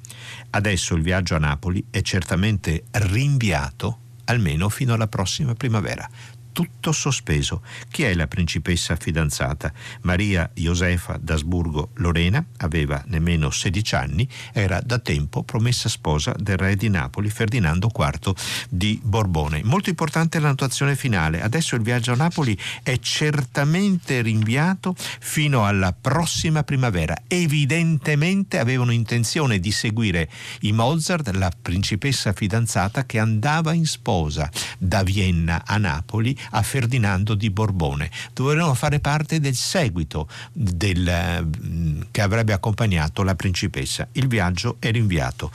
Adesso 0.51 0.94
il 0.94 1.03
viaggio 1.03 1.35
a 1.35 1.38
Napoli 1.38 1.85
è 1.90 2.03
certamente 2.03 2.85
rinviato 2.92 3.99
almeno 4.25 4.69
fino 4.69 4.95
alla 4.95 5.09
prossima 5.09 5.55
primavera. 5.55 6.09
Tutto 6.55 6.93
sospeso. 6.93 7.62
Chi 7.90 8.05
è 8.05 8.14
la 8.14 8.29
principessa 8.29 8.95
fidanzata? 8.95 9.73
Maria 10.03 10.49
Josefa 10.55 11.19
d'Asburgo 11.21 11.90
Lorena, 11.95 12.43
aveva 12.59 13.03
nemmeno 13.09 13.51
16 13.51 13.95
anni, 13.97 14.29
era 14.53 14.81
da 14.81 15.01
tempo 15.01 15.43
promessa 15.43 15.88
sposa 15.88 16.33
del 16.38 16.57
re 16.57 16.77
di 16.77 16.88
Napoli 16.88 17.29
Ferdinando 17.29 17.90
IV 17.93 18.35
di 18.71 19.01
Borbone. 19.03 19.62
Molto 19.64 19.90
importante 19.90 20.38
la 20.38 20.49
notazione 20.49 20.95
finale. 20.95 21.43
Adesso 21.43 21.75
il 21.75 21.83
viaggio 21.83 22.12
a 22.12 22.17
Napoli 22.17 22.57
è 22.85 22.99
certamente 23.01 24.23
rinviato 24.23 24.95
fino 24.97 25.67
alla 25.67 25.93
prossima 25.93 26.62
primavera. 26.62 27.17
Evidentemente 27.27 28.61
avevano 28.61 28.93
intenzione 28.93 29.59
di 29.59 29.73
seguire 29.73 30.31
i 30.61 30.71
Mozart, 30.71 31.31
la 31.31 31.51
principessa 31.51 32.33
fidanzata 32.33 33.05
che 33.07 33.19
andava 33.19 33.73
in 33.73 33.87
sposa 33.87 34.49
da 34.79 35.03
Vienna 35.03 35.64
a 35.67 35.79
Napoli 35.79 36.38
a 36.50 36.62
Ferdinando 36.62 37.35
di 37.35 37.50
Borbone. 37.50 38.11
Dovevano 38.33 38.74
fare 38.74 39.00
parte 39.00 39.40
del 39.40 39.54
seguito 39.54 40.28
del, 40.52 41.46
mm, 41.46 42.02
che 42.11 42.20
avrebbe 42.20 42.52
accompagnato 42.52 43.22
la 43.22 43.35
principessa. 43.35 44.09
Il 44.12 44.28
viaggio 44.28 44.76
è 44.78 44.90
rinviato. 44.90 45.50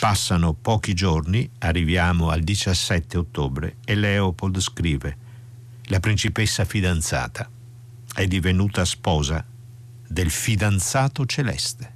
Passano 0.00 0.52
pochi 0.52 0.94
giorni, 0.94 1.48
arriviamo 1.58 2.30
al 2.30 2.42
17 2.42 3.18
ottobre 3.18 3.76
e 3.84 3.94
Leopold 3.94 4.58
scrive 4.60 5.28
la 5.90 5.98
principessa 5.98 6.64
fidanzata 6.64 7.50
è 8.14 8.26
divenuta 8.26 8.84
sposa 8.84 9.44
del 10.06 10.30
fidanzato 10.30 11.26
celeste. 11.26 11.94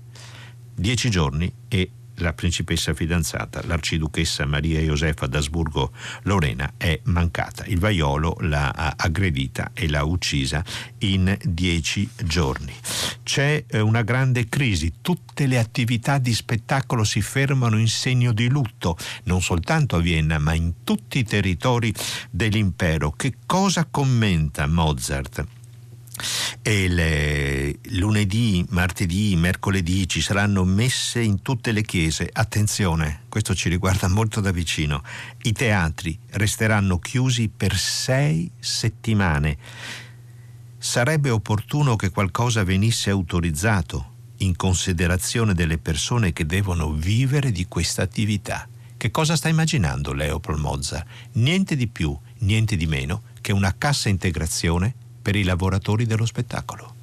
Dieci 0.75 1.11
giorni 1.11 1.53
e 1.69 1.91
la 2.17 2.33
principessa 2.33 2.95
fidanzata, 2.95 3.63
l'arciduchessa 3.67 4.45
Maria 4.47 4.81
Josefa 4.81 5.27
d'Asburgo 5.27 5.93
Lorena, 6.23 6.75
è 6.77 7.01
mancata. 7.05 7.65
Il 7.67 7.79
vaiolo 7.79 8.37
l'ha 8.41 8.95
aggredita 8.97 9.71
e 9.75 9.89
l'ha 9.89 10.05
uccisa 10.05 10.65
in 10.99 11.37
dieci 11.43 12.09
giorni. 12.25 12.75
C'è 13.23 13.65
eh, 13.67 13.81
una 13.81 14.03
grande 14.03 14.49
crisi, 14.49 14.95
tutte 15.01 15.47
le 15.47 15.59
attività 15.59 16.19
di 16.19 16.35
spettacolo 16.35 17.05
si 17.05 17.21
fermano 17.21 17.79
in 17.79 17.89
segno 17.89 18.33
di 18.33 18.49
lutto, 18.49 18.97
non 19.25 19.43
soltanto 19.43 19.97
a 19.97 20.01
Vienna, 20.01 20.39
ma 20.39 20.55
in 20.55 20.85
tutti 20.85 21.19
i 21.19 21.25
territori 21.25 21.93
dell'impero. 22.31 23.13
Che 23.13 23.35
cosa 23.47 23.87
commenta 23.91 24.67
Mozart? 24.67 25.54
E 26.63 26.89
le, 26.89 27.79
lunedì, 27.97 28.65
martedì, 28.71 29.37
mercoledì 29.37 30.09
ci 30.09 30.21
saranno 30.21 30.65
messe 30.65 31.21
in 31.21 31.43
tutte 31.43 31.73
le 31.73 31.83
chiese. 31.83 32.29
Attenzione, 32.33 33.23
questo 33.29 33.55
ci 33.55 33.69
riguarda 33.69 34.09
molto 34.09 34.41
da 34.41 34.51
vicino. 34.51 35.03
I 35.43 35.53
teatri 35.53 36.19
resteranno 36.31 36.99
chiusi 36.99 37.49
per 37.49 37.77
sei 37.77 38.51
settimane. 38.59 39.57
Sarebbe 40.79 41.31
opportuno 41.31 41.97
che 41.97 42.11
qualcosa 42.11 42.63
venisse 42.65 43.11
autorizzato 43.11 44.13
in 44.39 44.57
considerazione 44.57 45.55
delle 45.55 45.79
persone 45.79 46.33
che 46.33 46.47
devono 46.47 46.93
vivere 46.93 47.53
di 47.53 47.67
questa 47.67 48.03
attività. 48.03 48.69
Che 48.97 49.11
cosa 49.11 49.37
sta 49.37 49.49
immaginando 49.49 50.13
Leopold 50.13 50.61
Mozart? 50.61 51.07
Niente 51.33 51.77
di 51.77 51.89
più, 51.89 52.17
niente 52.39 52.77
di 52.77 52.87
meno 52.87 53.23
che 53.41 53.53
una 53.53 53.75
cassa 53.77 54.09
integrazione 54.09 54.95
per 55.25 55.37
i 55.37 55.43
lavoratori 55.43 56.05
dello 56.05 56.27
spettacolo. 56.27 56.94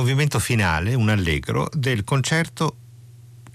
Movimento 0.00 0.38
finale, 0.38 0.94
un 0.94 1.10
allegro, 1.10 1.68
del 1.74 2.04
concerto 2.04 2.76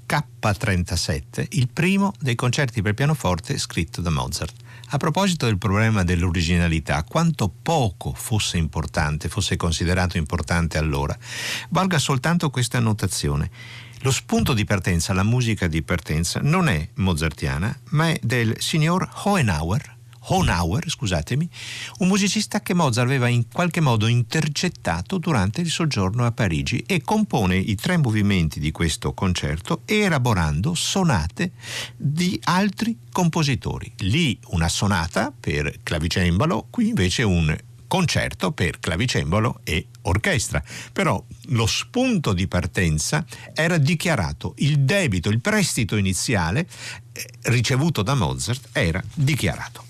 K37, 0.08 1.47
il 1.53 1.69
primo 1.73 2.13
dei 2.19 2.36
concerti 2.36 2.84
per 2.84 2.93
pianoforte 2.93 3.58
scritto 3.58 3.99
da 3.99 4.12
Mozart. 4.12 4.53
A 4.89 4.97
proposito 4.97 5.47
del 5.47 5.58
problema 5.58 6.03
dell'originalità, 6.03 7.03
quanto 7.03 7.49
poco 7.49 8.13
fosse 8.13 8.58
importante, 8.58 9.27
fosse 9.27 9.55
considerato 9.55 10.17
importante 10.17 10.77
allora, 10.77 11.17
valga 11.69 11.97
soltanto 11.97 12.51
questa 12.51 12.77
annotazione. 12.77 13.49
Lo 14.01 14.12
spunto 14.12 14.53
di 14.53 14.65
partenza, 14.65 15.13
la 15.13 15.23
musica 15.23 15.65
di 15.65 15.81
partenza, 15.81 16.41
non 16.43 16.67
è 16.69 16.88
mozartiana, 16.97 17.75
ma 17.89 18.10
è 18.10 18.19
del 18.21 18.53
signor 18.60 19.10
Hohenauer, 19.23 19.94
Honauer, 20.27 20.89
scusatemi, 20.89 21.49
un 21.99 22.07
musicista 22.07 22.61
che 22.61 22.73
Mozart 22.73 23.07
aveva 23.07 23.27
in 23.27 23.47
qualche 23.51 23.81
modo 23.81 24.07
intercettato 24.07 25.17
durante 25.17 25.61
il 25.61 25.69
soggiorno 25.69 26.25
a 26.25 26.31
Parigi 26.31 26.83
e 26.88 27.01
compone 27.01 27.55
i 27.57 27.75
tre 27.75 27.97
movimenti 27.97 28.59
di 28.59 28.71
questo 28.71 29.13
concerto 29.13 29.81
elaborando 29.85 30.73
sonate 30.73 31.51
di 31.95 32.39
altri 32.43 32.97
compositori. 33.11 33.91
Lì 33.99 34.38
una 34.47 34.69
sonata 34.69 35.31
per 35.38 35.79
clavicembalo, 35.83 36.67
qui 36.69 36.89
invece 36.89 37.23
un 37.23 37.55
concerto 37.88 38.51
per 38.51 38.79
clavicembalo 38.79 39.61
e 39.63 39.88
orchestra. 40.03 40.61
Però 40.91 41.23
lo 41.49 41.65
spunto 41.65 42.33
di 42.33 42.47
partenza 42.47 43.25
era 43.53 43.77
dichiarato, 43.77 44.53
il 44.57 44.79
debito, 44.79 45.29
il 45.29 45.39
prestito 45.39 45.95
iniziale 45.95 46.67
eh, 47.13 47.25
ricevuto 47.43 48.01
da 48.01 48.15
Mozart 48.15 48.69
era 48.71 49.01
dichiarato. 49.13 49.85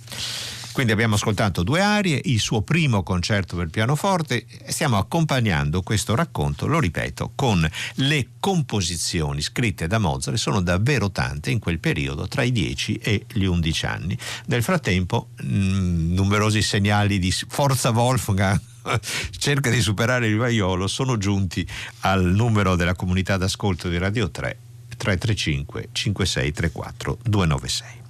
Quindi 0.75 0.91
abbiamo 0.91 1.15
ascoltato 1.15 1.63
due 1.63 1.79
arie, 1.79 2.19
il 2.25 2.41
suo 2.41 2.61
primo 2.61 3.01
concerto 3.01 3.55
per 3.55 3.69
pianoforte 3.69 4.45
e 4.45 4.73
stiamo 4.73 4.97
accompagnando 4.97 5.81
questo 5.83 6.15
racconto, 6.15 6.67
lo 6.67 6.81
ripeto, 6.81 7.31
con 7.33 7.65
le 7.93 8.27
composizioni 8.41 9.41
scritte 9.41 9.87
da 9.87 9.99
Mozart, 9.99 10.35
sono 10.35 10.59
davvero 10.59 11.11
tante 11.11 11.49
in 11.49 11.59
quel 11.59 11.79
periodo, 11.79 12.27
tra 12.27 12.43
i 12.43 12.51
10 12.51 12.95
e 12.95 13.25
gli 13.31 13.45
11 13.45 13.85
anni. 13.85 14.17
Nel 14.47 14.63
frattempo, 14.63 15.29
mh, 15.41 15.47
mm, 15.47 16.13
numerosi 16.13 16.61
segnali 16.61 17.19
di 17.19 17.31
forza 17.31 17.91
Wolfgang 17.91 18.59
cerca 19.37 19.69
di 19.69 19.79
superare 19.79 20.27
il 20.27 20.35
vaiolo 20.35 20.87
sono 20.87 21.17
giunti 21.17 21.65
al 22.01 22.21
numero 22.25 22.75
della 22.75 22.95
comunità 22.95 23.37
d'ascolto 23.37 23.87
di 23.87 23.97
Radio 23.97 24.29
3 24.29 24.57
335 24.97 25.87
5634 25.93 27.19
296. 27.23 28.04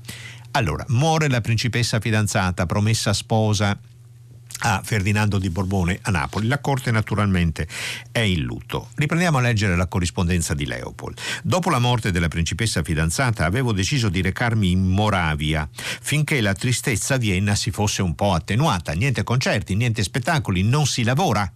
Allora, 0.55 0.85
muore 0.87 1.27
la 1.27 1.41
principessa 1.41 1.99
fidanzata, 1.99 2.65
promessa 2.65 3.11
sposa 3.11 3.77
a 4.59 4.81
Ferdinando 4.81 5.37
di 5.37 5.49
Borbone 5.49 5.99
a 6.03 6.11
Napoli. 6.11 6.47
La 6.47 6.59
corte 6.59 6.91
naturalmente 6.91 7.67
è 8.09 8.19
in 8.19 8.43
lutto. 8.43 8.87
Riprendiamo 8.95 9.37
a 9.37 9.41
leggere 9.41 9.75
la 9.75 9.87
corrispondenza 9.87 10.53
di 10.53 10.65
Leopold. 10.65 11.19
Dopo 11.43 11.69
la 11.69 11.79
morte 11.79 12.09
della 12.09 12.29
principessa 12.29 12.83
fidanzata 12.83 13.43
avevo 13.43 13.73
deciso 13.73 14.07
di 14.07 14.21
recarmi 14.21 14.71
in 14.71 14.87
Moravia 14.87 15.67
finché 15.73 16.39
la 16.39 16.53
tristezza 16.53 17.15
a 17.15 17.17
Vienna 17.17 17.53
si 17.53 17.69
fosse 17.71 18.01
un 18.01 18.15
po' 18.15 18.31
attenuata. 18.31 18.93
Niente 18.93 19.25
concerti, 19.25 19.75
niente 19.75 20.03
spettacoli, 20.03 20.63
non 20.63 20.85
si 20.85 21.03
lavora 21.03 21.51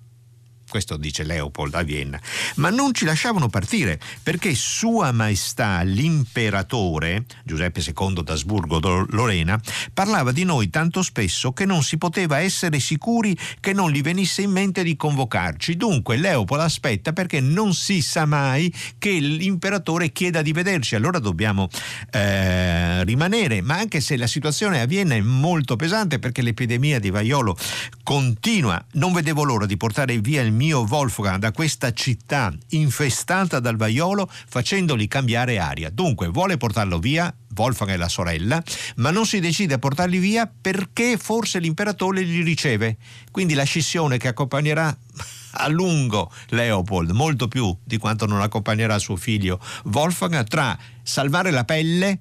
questo 0.69 0.95
dice 0.95 1.23
Leopold 1.23 1.73
a 1.75 1.81
Vienna, 1.81 2.19
ma 2.55 2.69
non 2.69 2.93
ci 2.93 3.03
lasciavano 3.03 3.49
partire 3.49 3.99
perché 4.23 4.53
Sua 4.55 5.11
Maestà 5.11 5.81
l'imperatore, 5.81 7.25
Giuseppe 7.43 7.81
II 7.81 8.23
d'Asburgo-Lorena, 8.23 9.59
parlava 9.93 10.31
di 10.31 10.43
noi 10.43 10.69
tanto 10.69 11.01
spesso 11.01 11.51
che 11.51 11.65
non 11.65 11.83
si 11.83 11.97
poteva 11.97 12.39
essere 12.39 12.79
sicuri 12.79 13.37
che 13.59 13.73
non 13.73 13.89
gli 13.89 14.01
venisse 14.01 14.43
in 14.43 14.51
mente 14.51 14.83
di 14.83 14.95
convocarci. 14.95 15.75
Dunque 15.75 16.17
Leopold 16.17 16.61
aspetta 16.61 17.11
perché 17.11 17.41
non 17.41 17.73
si 17.73 18.01
sa 18.01 18.25
mai 18.25 18.73
che 18.97 19.11
l'imperatore 19.11 20.11
chieda 20.11 20.41
di 20.41 20.51
vederci, 20.51 20.95
allora 20.95 21.19
dobbiamo 21.19 21.67
eh, 22.11 23.03
rimanere, 23.03 23.61
ma 23.61 23.77
anche 23.77 24.01
se 24.01 24.15
la 24.17 24.27
situazione 24.27 24.81
a 24.81 24.85
Vienna 24.85 25.15
è 25.15 25.21
molto 25.21 25.75
pesante 25.75 26.19
perché 26.19 26.41
l'epidemia 26.41 26.99
di 26.99 27.09
vaiolo 27.09 27.57
continua, 28.03 28.83
non 28.93 29.13
vedevo 29.13 29.43
l'ora 29.43 29.65
di 29.65 29.77
portare 29.77 30.17
via 30.19 30.41
il 30.41 30.51
mio 30.59 30.85
Wolfgang 30.89 31.39
da 31.39 31.53
questa 31.53 31.93
città 31.93 32.53
infestata 32.71 33.61
dal 33.61 33.77
vaiolo 33.77 34.29
facendogli 34.29 35.07
cambiare 35.07 35.57
aria. 35.57 35.89
Dunque 35.89 36.27
vuole 36.27 36.57
portarlo 36.57 36.99
via, 36.99 37.33
Wolfgang 37.55 37.91
è 37.91 37.95
la 37.95 38.09
sorella, 38.09 38.61
ma 38.97 39.09
non 39.09 39.25
si 39.25 39.39
decide 39.39 39.75
a 39.75 39.79
portarli 39.79 40.17
via 40.17 40.51
perché 40.51 41.17
forse 41.17 41.59
l'imperatore 41.59 42.23
li 42.23 42.41
riceve. 42.41 42.97
Quindi 43.31 43.53
la 43.53 43.63
scissione 43.63 44.17
che 44.17 44.27
accompagnerà 44.27 44.93
a 45.51 45.67
lungo 45.69 46.29
Leopold, 46.49 47.11
molto 47.11 47.47
più 47.47 47.73
di 47.81 47.97
quanto 47.97 48.25
non 48.25 48.41
accompagnerà 48.41 48.99
suo 48.99 49.15
figlio 49.15 49.61
Wolfgang, 49.85 50.45
tra 50.45 50.77
salvare 51.01 51.51
la 51.51 51.63
pelle 51.63 52.19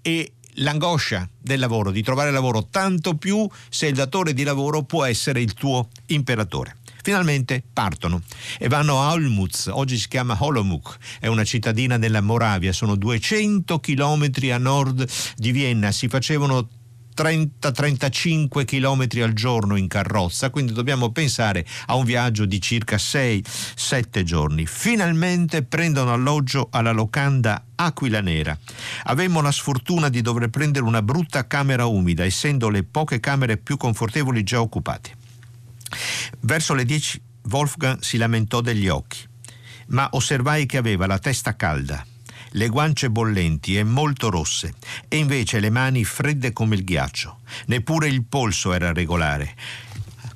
e 0.00 0.32
l'angoscia 0.54 1.28
del 1.38 1.60
lavoro, 1.60 1.90
di 1.90 2.02
trovare 2.02 2.30
lavoro, 2.30 2.68
tanto 2.68 3.16
più 3.16 3.46
se 3.68 3.88
il 3.88 3.94
datore 3.94 4.32
di 4.32 4.44
lavoro 4.44 4.82
può 4.84 5.04
essere 5.04 5.42
il 5.42 5.52
tuo 5.52 5.88
imperatore. 6.06 6.76
Finalmente 7.04 7.62
partono 7.70 8.22
e 8.58 8.66
vanno 8.66 9.02
a 9.02 9.12
Olmutz, 9.12 9.66
oggi 9.70 9.98
si 9.98 10.08
chiama 10.08 10.38
Holomuk, 10.40 10.96
è 11.20 11.26
una 11.26 11.44
cittadina 11.44 11.98
della 11.98 12.22
Moravia, 12.22 12.72
sono 12.72 12.94
200 12.94 13.78
chilometri 13.78 14.50
a 14.50 14.56
nord 14.56 15.06
di 15.36 15.52
Vienna, 15.52 15.92
si 15.92 16.08
facevano 16.08 16.66
30-35 17.14 18.64
km 18.64 19.22
al 19.22 19.34
giorno 19.34 19.76
in 19.76 19.86
carrozza, 19.86 20.48
quindi 20.48 20.72
dobbiamo 20.72 21.10
pensare 21.10 21.66
a 21.88 21.94
un 21.94 22.06
viaggio 22.06 22.46
di 22.46 22.58
circa 22.58 22.96
6-7 22.96 24.22
giorni. 24.22 24.64
Finalmente 24.64 25.62
prendono 25.62 26.10
alloggio 26.10 26.68
alla 26.70 26.92
locanda 26.92 27.66
Aquila 27.74 28.22
Nera. 28.22 28.58
Avemmo 29.02 29.42
la 29.42 29.52
sfortuna 29.52 30.08
di 30.08 30.22
dover 30.22 30.48
prendere 30.48 30.86
una 30.86 31.02
brutta 31.02 31.46
camera 31.46 31.84
umida, 31.84 32.24
essendo 32.24 32.70
le 32.70 32.82
poche 32.82 33.20
camere 33.20 33.58
più 33.58 33.76
confortevoli 33.76 34.42
già 34.42 34.62
occupate. 34.62 35.22
Verso 36.40 36.74
le 36.74 36.84
10 36.84 37.22
Wolfgang 37.50 38.00
si 38.00 38.16
lamentò 38.16 38.60
degli 38.60 38.88
occhi, 38.88 39.18
ma 39.88 40.08
osservai 40.12 40.66
che 40.66 40.78
aveva 40.78 41.06
la 41.06 41.18
testa 41.18 41.56
calda, 41.56 42.04
le 42.50 42.68
guance 42.68 43.10
bollenti 43.10 43.76
e 43.76 43.84
molto 43.84 44.30
rosse, 44.30 44.74
e 45.08 45.16
invece 45.16 45.60
le 45.60 45.70
mani 45.70 46.04
fredde 46.04 46.52
come 46.52 46.76
il 46.76 46.84
ghiaccio. 46.84 47.40
Neppure 47.66 48.08
il 48.08 48.24
polso 48.24 48.72
era 48.72 48.92
regolare. 48.92 49.54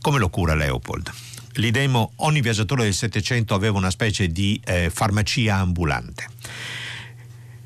Come 0.01 0.19
lo 0.19 0.29
cura 0.29 0.55
Leopold? 0.55 1.11
L'idemo, 1.55 2.13
ogni 2.17 2.41
viaggiatore 2.41 2.85
del 2.85 2.95
Settecento 2.95 3.55
aveva 3.55 3.79
una 3.79 3.91
specie 3.91 4.29
di 4.29 4.61
eh, 4.65 4.91
farmacia 4.91 5.57
ambulante. 5.57 6.27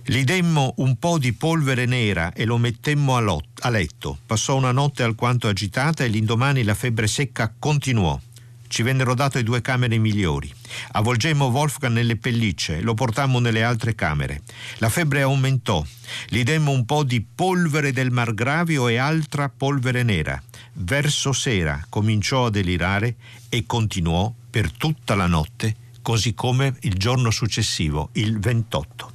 Gli 0.04 0.24
demmo 0.24 0.74
un 0.78 0.96
po' 0.96 1.16
di 1.16 1.32
polvere 1.32 1.86
nera 1.86 2.32
e 2.32 2.44
lo 2.44 2.58
mettemmo 2.58 3.14
a, 3.14 3.20
lot- 3.20 3.60
a 3.60 3.70
letto. 3.70 4.18
Passò 4.26 4.56
una 4.56 4.72
notte 4.72 5.04
alquanto 5.04 5.46
agitata 5.46 6.02
e 6.02 6.08
l'indomani 6.08 6.64
la 6.64 6.74
febbre 6.74 7.06
secca 7.06 7.54
continuò. 7.56 8.18
Ci 8.66 8.82
vennero 8.82 9.14
date 9.14 9.44
due 9.44 9.60
camere 9.60 9.98
migliori. 9.98 10.52
Avvolgemmo 10.92 11.44
Wolfgang 11.46 11.94
nelle 11.94 12.16
pellicce 12.16 12.78
e 12.78 12.80
lo 12.80 12.94
portammo 12.94 13.38
nelle 13.38 13.62
altre 13.62 13.94
camere. 13.94 14.42
La 14.78 14.88
febbre 14.88 15.22
aumentò. 15.22 15.84
Gli 16.28 16.42
demmo 16.42 16.72
un 16.72 16.84
po' 16.84 17.04
di 17.04 17.20
polvere 17.20 17.92
del 17.92 18.10
margravio 18.10 18.88
e 18.88 18.96
altra 18.96 19.48
polvere 19.48 20.02
nera. 20.02 20.42
Verso 20.72 21.32
sera 21.32 21.84
cominciò 21.88 22.46
a 22.46 22.50
delirare 22.50 23.14
e 23.48 23.64
continuò 23.66 24.32
per 24.50 24.72
tutta 24.72 25.14
la 25.14 25.26
notte, 25.26 25.76
così 26.02 26.34
come 26.34 26.74
il 26.80 26.94
giorno 26.94 27.30
successivo, 27.30 28.08
il 28.14 28.40
28. 28.40 29.11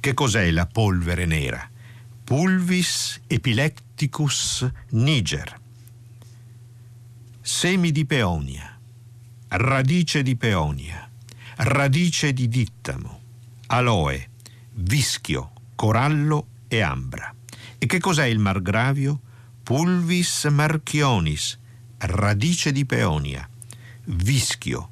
Che 0.00 0.14
cos'è 0.14 0.48
la 0.52 0.64
polvere 0.66 1.26
nera? 1.26 1.68
Pulvis 2.22 3.20
epilepticus 3.26 4.70
niger. 4.90 5.60
Semi 7.40 7.90
di 7.90 8.06
peonia, 8.06 8.78
radice 9.48 10.22
di 10.22 10.36
peonia, 10.36 11.10
radice 11.56 12.32
di 12.32 12.46
dittamo, 12.46 13.20
aloe, 13.66 14.30
vischio, 14.74 15.50
corallo 15.74 16.46
e 16.68 16.80
ambra. 16.80 17.34
E 17.76 17.86
che 17.86 17.98
cos'è 17.98 18.26
il 18.26 18.38
margravio? 18.38 19.20
Pulvis 19.64 20.44
marchionis, 20.44 21.58
radice 21.98 22.70
di 22.70 22.86
peonia, 22.86 23.48
vischio, 24.04 24.90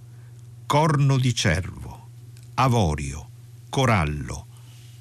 corno 0.66 1.16
di 1.16 1.32
cervo, 1.32 2.08
avorio, 2.54 3.30
corallo, 3.70 4.45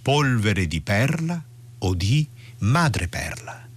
polvere 0.05 0.67
di 0.67 0.81
perla 0.81 1.43
o 1.79 1.95
di 1.95 2.29
madreperla. 2.59 3.67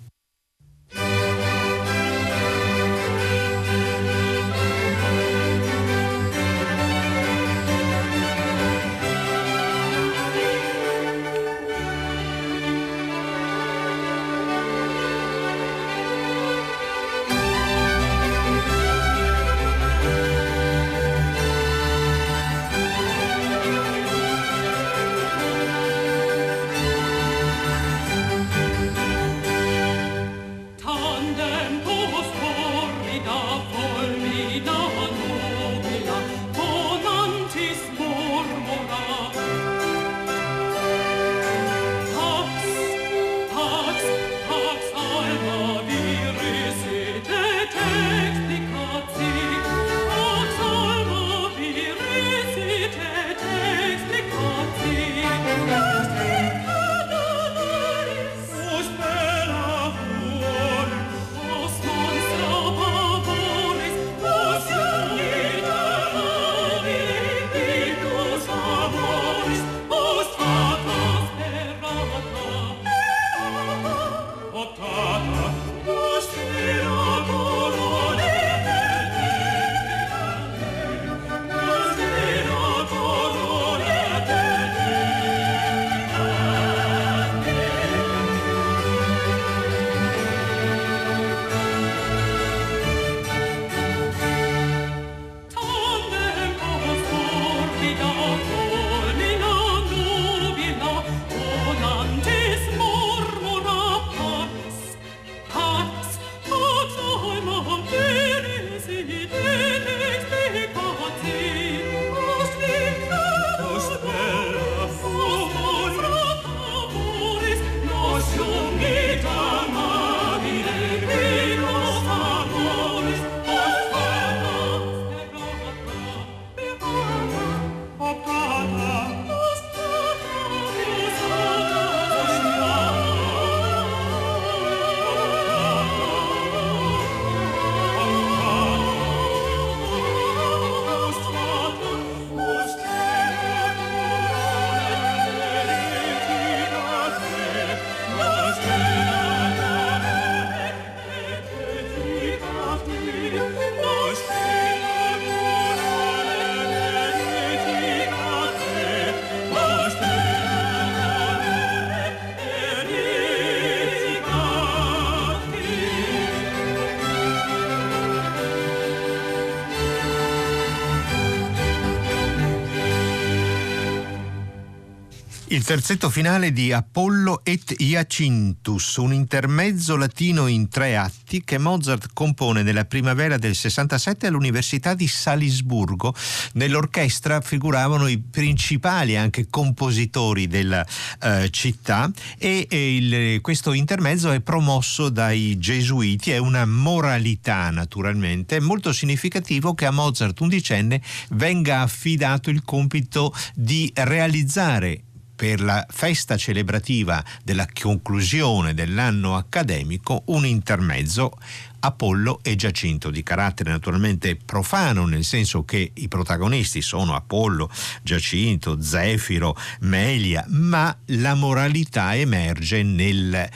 Il 175.59 175.65
terzetto 175.65 176.09
finale 176.09 176.53
di 176.53 176.73
Apollo 176.73 177.41
et 177.43 177.75
Iacintus, 177.79 178.95
un 178.99 179.13
intermezzo 179.13 179.97
latino 179.97 180.47
in 180.47 180.69
tre 180.69 180.97
atti 180.97 181.43
che 181.43 181.59
Mozart 181.59 182.11
compone 182.13 182.63
nella 182.63 182.85
primavera 182.85 183.39
del 183.39 183.57
67 183.57 184.29
all'Università 184.29 184.95
di 184.95 185.09
Salisburgo. 185.09 186.15
Nell'orchestra 186.53 187.41
figuravano 187.41 188.07
i 188.07 188.19
principali 188.19 189.17
anche 189.17 189.49
compositori 189.51 190.47
della 190.47 190.87
eh, 191.23 191.51
città 191.51 192.09
e, 192.39 192.69
e 192.71 192.95
il, 192.95 193.41
questo 193.41 193.73
intermezzo 193.73 194.31
è 194.31 194.41
promosso 194.41 195.09
dai 195.09 195.59
gesuiti, 195.59 196.31
è 196.31 196.39
una 196.39 196.67
moralità 196.67 197.71
naturalmente. 197.71 198.59
È 198.59 198.61
molto 198.61 198.93
significativo 198.93 199.75
che 199.75 199.87
a 199.87 199.91
Mozart 199.91 200.39
undicenne 200.39 201.03
venga 201.31 201.81
affidato 201.81 202.49
il 202.49 202.63
compito 202.63 203.35
di 203.57 203.91
realizzare 203.93 205.03
per 205.39 205.61
la 205.61 205.87
festa 205.89 206.37
celebrativa 206.37 207.23
della 207.45 207.69
conclusione 207.73 208.75
dell'anno 208.75 209.37
accademico 209.37 210.23
un 210.27 210.45
intermezzo 210.45 211.39
Apollo 211.81 212.41
e 212.43 212.57
Giacinto, 212.57 213.09
di 213.11 213.23
carattere 213.23 213.71
naturalmente 213.71 214.35
profano, 214.35 215.07
nel 215.07 215.23
senso 215.23 215.65
che 215.65 215.93
i 215.95 216.09
protagonisti 216.09 216.83
sono 216.83 217.15
Apollo, 217.15 217.71
Giacinto, 218.03 218.83
Zefiro, 218.83 219.57
Melia, 219.83 220.45
ma 220.49 220.97
la 221.07 221.35
moralità 221.35 222.17
emerge 222.17 222.83
nel 222.83 223.49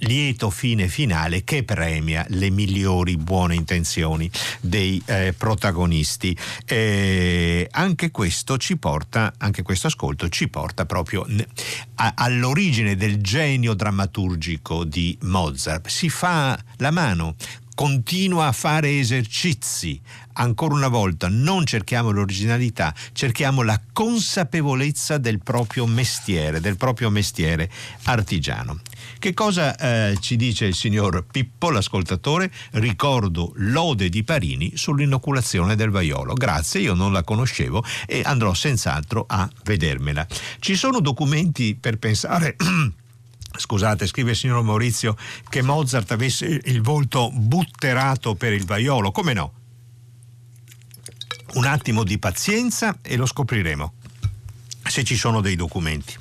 lieto 0.00 0.50
fine 0.50 0.88
finale 0.88 1.44
che 1.44 1.64
premia 1.64 2.24
le 2.28 2.50
migliori 2.50 3.16
buone 3.16 3.54
intenzioni 3.54 4.30
dei 4.60 5.02
eh, 5.06 5.34
protagonisti. 5.36 6.36
Eh, 6.64 7.68
anche 7.70 8.10
questo 8.10 8.58
ci 8.58 8.76
porta, 8.76 9.32
anche 9.38 9.62
questo 9.62 9.86
ascolto 9.86 10.28
ci 10.28 10.48
porta 10.48 10.86
proprio 10.86 11.26
a, 11.96 12.12
all'origine 12.16 12.96
del 12.96 13.20
genio 13.20 13.74
drammaturgico 13.74 14.84
di 14.84 15.16
Mozart. 15.22 15.88
Si 15.88 16.08
fa 16.08 16.58
la 16.76 16.90
mano 16.90 17.36
continua 17.74 18.46
a 18.48 18.52
fare 18.52 18.98
esercizi. 18.98 20.00
Ancora 20.34 20.74
una 20.74 20.88
volta, 20.88 21.28
non 21.28 21.66
cerchiamo 21.66 22.10
l'originalità, 22.10 22.94
cerchiamo 23.12 23.62
la 23.62 23.80
consapevolezza 23.92 25.18
del 25.18 25.40
proprio 25.42 25.86
mestiere, 25.86 26.60
del 26.60 26.76
proprio 26.76 27.10
mestiere 27.10 27.70
artigiano. 28.04 28.80
Che 29.18 29.34
cosa 29.34 29.76
eh, 29.76 30.16
ci 30.20 30.36
dice 30.36 30.66
il 30.66 30.74
signor 30.74 31.24
Pippo, 31.30 31.70
l'ascoltatore? 31.70 32.50
Ricordo 32.72 33.52
l'ode 33.56 34.08
di 34.08 34.24
Parini 34.24 34.72
sull'inoculazione 34.74 35.76
del 35.76 35.90
vaiolo. 35.90 36.34
Grazie, 36.34 36.80
io 36.80 36.94
non 36.94 37.12
la 37.12 37.22
conoscevo 37.22 37.84
e 38.06 38.22
andrò 38.24 38.54
senz'altro 38.54 39.24
a 39.28 39.48
vedermela. 39.64 40.26
Ci 40.58 40.74
sono 40.74 41.00
documenti 41.00 41.74
per 41.74 41.98
pensare 41.98 42.56
Scusate, 43.54 44.06
scrive 44.06 44.30
il 44.30 44.36
signor 44.36 44.62
Maurizio 44.62 45.16
che 45.48 45.62
Mozart 45.62 46.10
avesse 46.12 46.60
il 46.64 46.80
volto 46.80 47.30
butterato 47.32 48.34
per 48.34 48.52
il 48.52 48.64
vaiolo. 48.64 49.10
Come 49.10 49.34
no? 49.34 49.52
Un 51.54 51.66
attimo 51.66 52.02
di 52.02 52.18
pazienza 52.18 52.98
e 53.02 53.16
lo 53.16 53.26
scopriremo, 53.26 53.92
se 54.84 55.04
ci 55.04 55.16
sono 55.16 55.40
dei 55.40 55.54
documenti. 55.54 56.16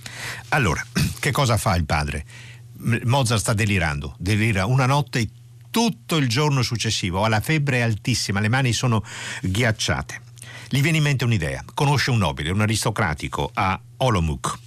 Allora, 0.49 0.85
che 1.19 1.31
cosa 1.31 1.57
fa 1.57 1.75
il 1.75 1.85
padre? 1.85 2.25
Mozart 3.03 3.39
sta 3.39 3.53
delirando, 3.53 4.15
delira 4.17 4.65
una 4.65 4.85
notte 4.85 5.29
tutto 5.69 6.17
il 6.17 6.27
giorno 6.27 6.61
successivo, 6.63 7.23
ha 7.23 7.29
la 7.29 7.39
febbre 7.39 7.81
altissima, 7.81 8.39
le 8.39 8.49
mani 8.49 8.73
sono 8.73 9.03
ghiacciate. 9.41 10.21
Gli 10.67 10.81
viene 10.81 10.97
in 10.97 11.03
mente 11.03 11.23
un'idea, 11.23 11.63
conosce 11.73 12.11
un 12.11 12.17
nobile, 12.17 12.51
un 12.51 12.61
aristocratico 12.61 13.51
a 13.53 13.79
Olomouc 13.97 14.59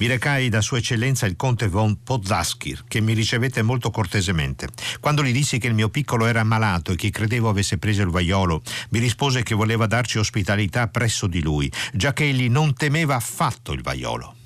mi 0.00 0.06
recai 0.06 0.48
da 0.48 0.62
Sua 0.62 0.78
Eccellenza 0.78 1.26
il 1.26 1.36
conte 1.36 1.68
von 1.68 2.02
Podzaskir, 2.02 2.84
che 2.88 3.02
mi 3.02 3.12
ricevette 3.12 3.60
molto 3.60 3.90
cortesemente. 3.90 4.68
Quando 4.98 5.22
gli 5.22 5.30
dissi 5.30 5.58
che 5.58 5.66
il 5.66 5.74
mio 5.74 5.90
piccolo 5.90 6.24
era 6.24 6.42
malato 6.42 6.92
e 6.92 6.96
che 6.96 7.10
credevo 7.10 7.50
avesse 7.50 7.76
preso 7.76 8.00
il 8.00 8.08
vaiolo, 8.08 8.62
mi 8.90 8.98
rispose 8.98 9.42
che 9.42 9.54
voleva 9.54 9.86
darci 9.86 10.16
ospitalità 10.16 10.88
presso 10.88 11.26
di 11.26 11.42
lui, 11.42 11.70
già 11.92 12.14
che 12.14 12.24
egli 12.24 12.48
non 12.48 12.72
temeva 12.72 13.14
affatto 13.14 13.72
il 13.72 13.82
vaiolo 13.82 14.36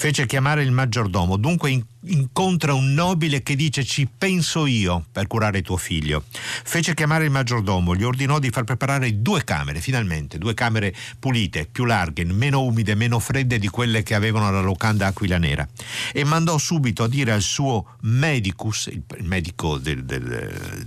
fece 0.00 0.24
chiamare 0.24 0.62
il 0.62 0.72
maggiordomo, 0.72 1.36
dunque 1.36 1.68
in, 1.68 1.84
incontra 2.04 2.72
un 2.72 2.94
nobile 2.94 3.42
che 3.42 3.54
dice 3.54 3.84
ci 3.84 4.08
penso 4.08 4.64
io 4.64 5.04
per 5.12 5.26
curare 5.26 5.60
tuo 5.60 5.76
figlio. 5.76 6.24
Fece 6.32 6.94
chiamare 6.94 7.24
il 7.24 7.30
maggiordomo, 7.30 7.94
gli 7.94 8.02
ordinò 8.02 8.38
di 8.38 8.48
far 8.48 8.64
preparare 8.64 9.20
due 9.20 9.44
camere, 9.44 9.82
finalmente, 9.82 10.38
due 10.38 10.54
camere 10.54 10.94
pulite, 11.18 11.68
più 11.70 11.84
larghe, 11.84 12.24
meno 12.24 12.62
umide, 12.62 12.94
meno 12.94 13.18
fredde 13.18 13.58
di 13.58 13.68
quelle 13.68 14.02
che 14.02 14.14
avevano 14.14 14.50
la 14.50 14.62
locanda 14.62 15.08
Aquila 15.08 15.36
Nera 15.36 15.68
e 16.14 16.24
mandò 16.24 16.56
subito 16.56 17.02
a 17.02 17.08
dire 17.08 17.32
al 17.32 17.42
suo 17.42 17.96
medicus, 18.00 18.86
il, 18.86 19.02
il 19.18 19.26
medico 19.26 19.76
del, 19.76 20.02
del, 20.06 20.86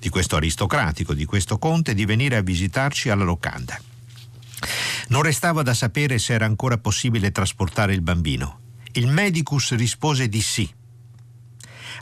di 0.00 0.08
questo 0.08 0.34
aristocratico, 0.34 1.14
di 1.14 1.24
questo 1.24 1.56
conte, 1.56 1.94
di 1.94 2.04
venire 2.04 2.34
a 2.34 2.42
visitarci 2.42 3.10
alla 3.10 3.22
locanda. 3.22 3.80
Non 5.10 5.22
restava 5.22 5.62
da 5.62 5.74
sapere 5.74 6.18
se 6.18 6.34
era 6.34 6.46
ancora 6.46 6.78
possibile 6.78 7.32
trasportare 7.32 7.92
il 7.92 8.00
bambino. 8.00 8.60
Il 8.92 9.08
medicus 9.08 9.74
rispose 9.74 10.28
di 10.28 10.40
sì. 10.40 10.72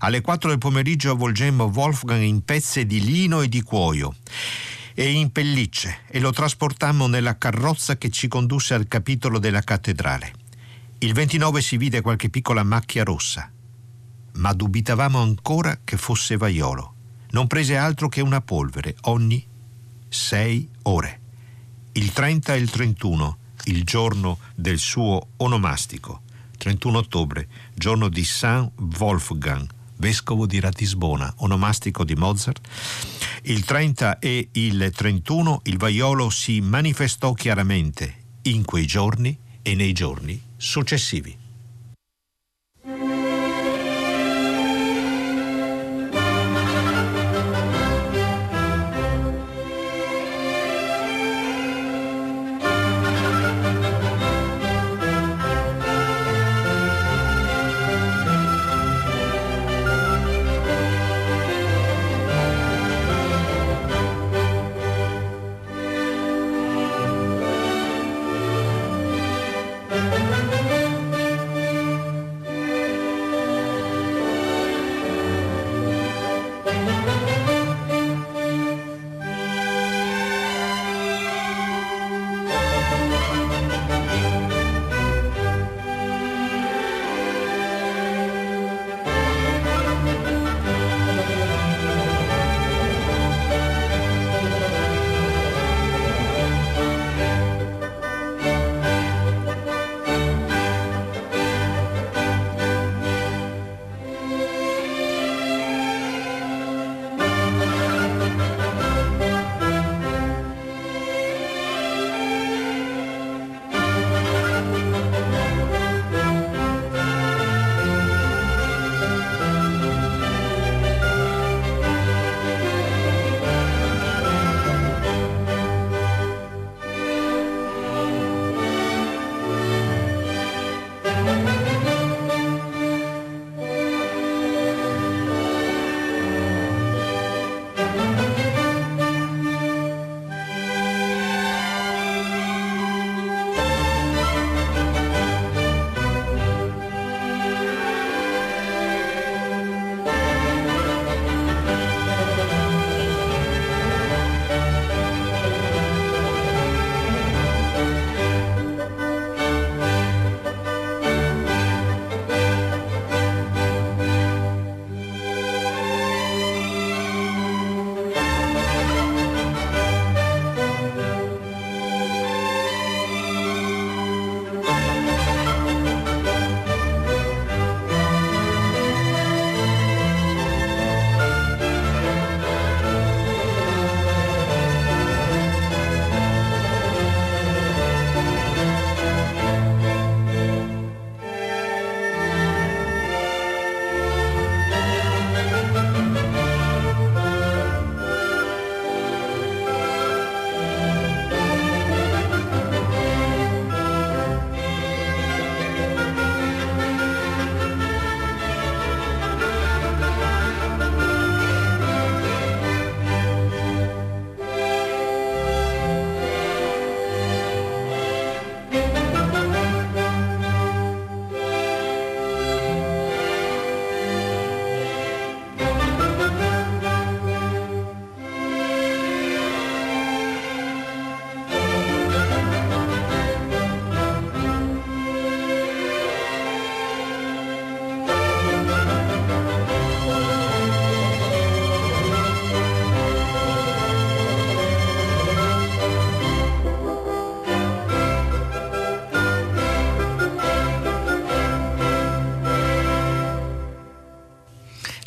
Alle 0.00 0.20
4 0.20 0.50
del 0.50 0.58
pomeriggio 0.58 1.12
avvolgemmo 1.12 1.64
Wolfgang 1.64 2.22
in 2.22 2.44
pezze 2.44 2.84
di 2.84 3.02
lino 3.02 3.40
e 3.40 3.48
di 3.48 3.62
cuoio 3.62 4.14
e 4.92 5.10
in 5.10 5.32
pellicce 5.32 6.00
e 6.08 6.20
lo 6.20 6.32
trasportammo 6.32 7.06
nella 7.06 7.38
carrozza 7.38 7.96
che 7.96 8.10
ci 8.10 8.28
condusse 8.28 8.74
al 8.74 8.88
capitolo 8.88 9.38
della 9.38 9.62
cattedrale. 9.62 10.32
Il 10.98 11.14
29 11.14 11.62
si 11.62 11.78
vide 11.78 12.02
qualche 12.02 12.28
piccola 12.28 12.62
macchia 12.62 13.04
rossa, 13.04 13.50
ma 14.34 14.52
dubitavamo 14.52 15.18
ancora 15.18 15.80
che 15.82 15.96
fosse 15.96 16.36
vaiolo. 16.36 16.94
Non 17.30 17.46
prese 17.46 17.76
altro 17.76 18.08
che 18.08 18.20
una 18.20 18.42
polvere 18.42 18.96
ogni 19.02 19.44
sei 20.08 20.68
ore 20.82 21.17
il 21.92 22.12
30 22.12 22.54
e 22.54 22.58
il 22.58 22.70
31, 22.70 23.38
il 23.64 23.84
giorno 23.84 24.38
del 24.54 24.78
suo 24.78 25.28
onomastico. 25.38 26.22
31 26.56 26.98
ottobre, 26.98 27.48
giorno 27.74 28.08
di 28.08 28.24
San 28.24 28.70
Wolfgang, 28.98 29.68
vescovo 29.96 30.46
di 30.46 30.60
Ratisbona, 30.60 31.32
onomastico 31.38 32.04
di 32.04 32.14
Mozart. 32.14 32.66
Il 33.42 33.64
30 33.64 34.18
e 34.18 34.48
il 34.52 34.92
31 34.94 35.60
il 35.64 35.76
vaiolo 35.76 36.30
si 36.30 36.60
manifestò 36.60 37.32
chiaramente 37.32 38.16
in 38.42 38.64
quei 38.64 38.86
giorni 38.86 39.36
e 39.62 39.74
nei 39.74 39.92
giorni 39.92 40.40
successivi. 40.56 41.47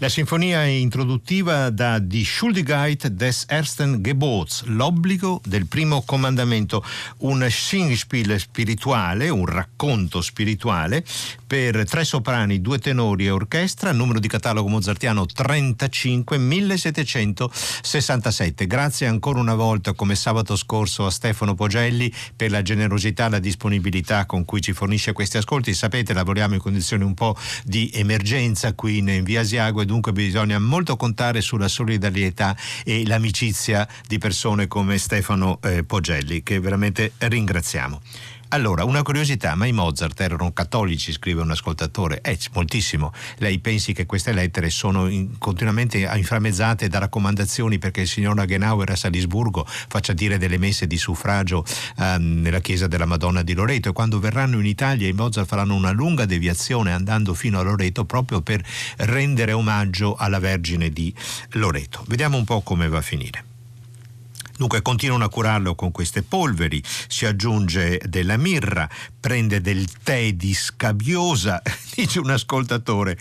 La 0.01 0.09
sinfonia 0.09 0.65
introduttiva 0.65 1.69
da 1.69 1.99
Die 1.99 2.25
Schuldigkeit 2.25 3.05
des 3.05 3.43
ersten 3.47 4.01
Gebots, 4.01 4.63
l'obbligo 4.65 5.39
del 5.45 5.67
primo 5.67 6.01
comandamento, 6.01 6.83
un 7.17 7.45
singspiel 7.47 8.39
spirituale, 8.39 9.29
un 9.29 9.45
racconto 9.45 10.23
spirituale 10.23 11.05
per 11.51 11.83
tre 11.83 12.05
soprani, 12.05 12.61
due 12.61 12.79
tenori 12.79 13.25
e 13.25 13.29
orchestra, 13.29 13.91
numero 13.91 14.19
di 14.19 14.29
catalogo 14.29 14.69
mozartiano 14.69 15.25
35 15.25 16.37
1767. 16.37 18.67
Grazie 18.67 19.07
ancora 19.07 19.39
una 19.39 19.55
volta 19.55 19.91
come 19.91 20.15
sabato 20.15 20.55
scorso 20.55 21.05
a 21.05 21.11
Stefano 21.11 21.53
Pogelli 21.53 22.09
per 22.37 22.51
la 22.51 22.61
generosità 22.61 23.25
e 23.25 23.31
la 23.31 23.39
disponibilità 23.39 24.25
con 24.25 24.45
cui 24.45 24.61
ci 24.61 24.71
fornisce 24.71 25.11
questi 25.11 25.35
ascolti. 25.35 25.73
Sapete, 25.73 26.13
lavoriamo 26.13 26.53
in 26.53 26.61
condizioni 26.61 27.03
un 27.03 27.15
po' 27.15 27.35
di 27.65 27.91
emergenza 27.95 28.71
qui 28.71 28.99
in 28.99 29.21
Via 29.21 29.41
Asiago 29.41 29.81
e 29.81 29.85
dunque 29.85 30.13
bisogna 30.13 30.57
molto 30.57 30.95
contare 30.95 31.41
sulla 31.41 31.67
solidarietà 31.67 32.55
e 32.85 33.05
l'amicizia 33.05 33.85
di 34.07 34.17
persone 34.19 34.67
come 34.67 34.97
Stefano 34.97 35.59
eh, 35.63 35.83
Pogelli, 35.83 36.43
che 36.43 36.61
veramente 36.61 37.11
ringraziamo. 37.17 37.99
Allora, 38.53 38.83
una 38.83 39.01
curiosità, 39.01 39.55
ma 39.55 39.65
i 39.65 39.71
Mozart 39.71 40.19
erano 40.19 40.51
cattolici, 40.51 41.13
scrive 41.13 41.41
un 41.41 41.51
ascoltatore? 41.51 42.19
Eh, 42.19 42.37
moltissimo. 42.51 43.13
Lei 43.37 43.59
pensi 43.59 43.93
che 43.93 44.05
queste 44.05 44.33
lettere 44.33 44.69
sono 44.69 45.07
in, 45.07 45.37
continuamente 45.37 45.99
inframmezzate 45.99 46.89
da 46.89 46.99
raccomandazioni 46.99 47.77
perché 47.77 48.01
il 48.01 48.09
signor 48.09 48.37
Agenauer 48.37 48.89
a 48.89 48.97
Salisburgo 48.97 49.65
faccia 49.65 50.11
dire 50.11 50.37
delle 50.37 50.57
messe 50.57 50.85
di 50.85 50.97
suffragio 50.97 51.63
um, 51.95 52.41
nella 52.41 52.59
chiesa 52.59 52.87
della 52.87 53.05
Madonna 53.05 53.41
di 53.41 53.53
Loreto 53.53 53.87
e 53.87 53.93
quando 53.93 54.19
verranno 54.19 54.59
in 54.59 54.65
Italia 54.65 55.07
i 55.07 55.13
Mozart 55.13 55.47
faranno 55.47 55.73
una 55.73 55.91
lunga 55.91 56.25
deviazione 56.25 56.91
andando 56.91 57.33
fino 57.33 57.57
a 57.57 57.61
Loreto 57.61 58.03
proprio 58.03 58.41
per 58.41 58.61
rendere 58.97 59.53
omaggio 59.53 60.15
alla 60.15 60.39
Vergine 60.39 60.89
di 60.89 61.13
Loreto. 61.51 62.03
Vediamo 62.05 62.35
un 62.35 62.43
po' 62.43 62.59
come 62.59 62.89
va 62.89 62.97
a 62.97 63.01
finire. 63.01 63.50
Dunque 64.61 64.83
continuano 64.83 65.23
a 65.23 65.29
curarlo 65.29 65.73
con 65.73 65.89
queste 65.89 66.21
polveri, 66.21 66.83
si 67.07 67.25
aggiunge 67.25 67.99
della 68.05 68.37
mirra, 68.37 68.87
prende 69.19 69.59
del 69.59 69.87
tè 70.03 70.33
di 70.33 70.53
scabiosa, 70.53 71.63
dice 71.95 72.19
un 72.19 72.29
ascoltatore. 72.29 73.17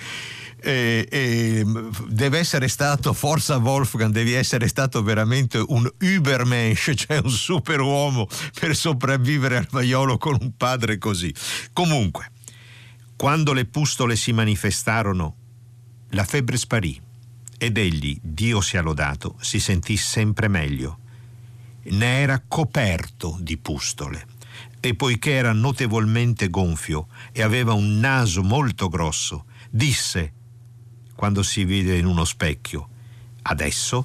Eh, 0.60 1.08
eh, 1.10 1.64
deve 2.08 2.38
essere 2.38 2.68
stato, 2.68 3.14
forza 3.14 3.56
Wolfgang, 3.56 4.12
devi 4.12 4.34
essere 4.34 4.68
stato 4.68 5.02
veramente 5.02 5.56
un 5.56 5.90
Übermensch, 6.00 6.92
cioè 7.06 7.22
un 7.24 7.30
superuomo 7.30 8.28
per 8.60 8.76
sopravvivere 8.76 9.56
al 9.56 9.68
vaiolo 9.70 10.18
con 10.18 10.36
un 10.38 10.54
padre 10.58 10.98
così. 10.98 11.34
Comunque, 11.72 12.32
quando 13.16 13.54
le 13.54 13.64
pustole 13.64 14.14
si 14.14 14.34
manifestarono, 14.34 15.36
la 16.10 16.24
febbre 16.24 16.58
sparì 16.58 17.00
ed 17.56 17.78
egli, 17.78 18.18
Dio 18.20 18.60
sia 18.60 18.82
lodato, 18.82 19.36
si 19.40 19.58
sentì 19.58 19.96
sempre 19.96 20.46
meglio 20.46 20.98
ne 21.82 22.20
era 22.20 22.42
coperto 22.46 23.36
di 23.40 23.56
pustole 23.56 24.26
e 24.80 24.94
poiché 24.94 25.32
era 25.32 25.52
notevolmente 25.52 26.48
gonfio 26.48 27.08
e 27.32 27.42
aveva 27.42 27.74
un 27.74 27.98
naso 27.98 28.42
molto 28.42 28.88
grosso, 28.88 29.44
disse, 29.68 30.32
quando 31.14 31.42
si 31.42 31.64
vide 31.64 31.98
in 31.98 32.06
uno 32.06 32.24
specchio, 32.24 32.88
adesso 33.42 34.04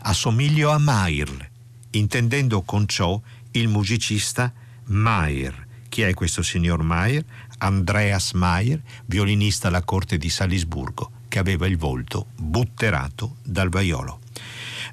assomiglio 0.00 0.70
a 0.70 0.78
Mair, 0.78 1.50
intendendo 1.90 2.62
con 2.62 2.88
ciò 2.88 3.20
il 3.52 3.68
musicista 3.68 4.52
Mair. 4.86 5.66
Chi 5.88 6.02
è 6.02 6.12
questo 6.14 6.42
signor 6.42 6.82
Mair? 6.82 7.24
Andreas 7.58 8.32
Mair, 8.32 8.82
violinista 9.06 9.68
alla 9.68 9.82
corte 9.82 10.18
di 10.18 10.28
Salisburgo, 10.28 11.10
che 11.28 11.38
aveva 11.38 11.66
il 11.66 11.76
volto 11.76 12.26
butterato 12.36 13.36
dal 13.42 13.68
vaiolo. 13.68 14.20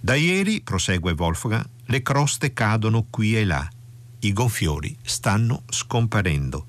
Da 0.02 0.16
ieri, 0.16 0.62
prosegue 0.62 1.14
Wolfgang, 1.18 1.68
le 1.86 2.02
croste 2.02 2.54
cadono 2.54 3.08
qui 3.10 3.38
e 3.38 3.46
là, 3.46 3.68
i 4.20 4.34
gonfiori 4.34 4.98
stanno 5.04 5.64
scomparendo. 5.70 6.68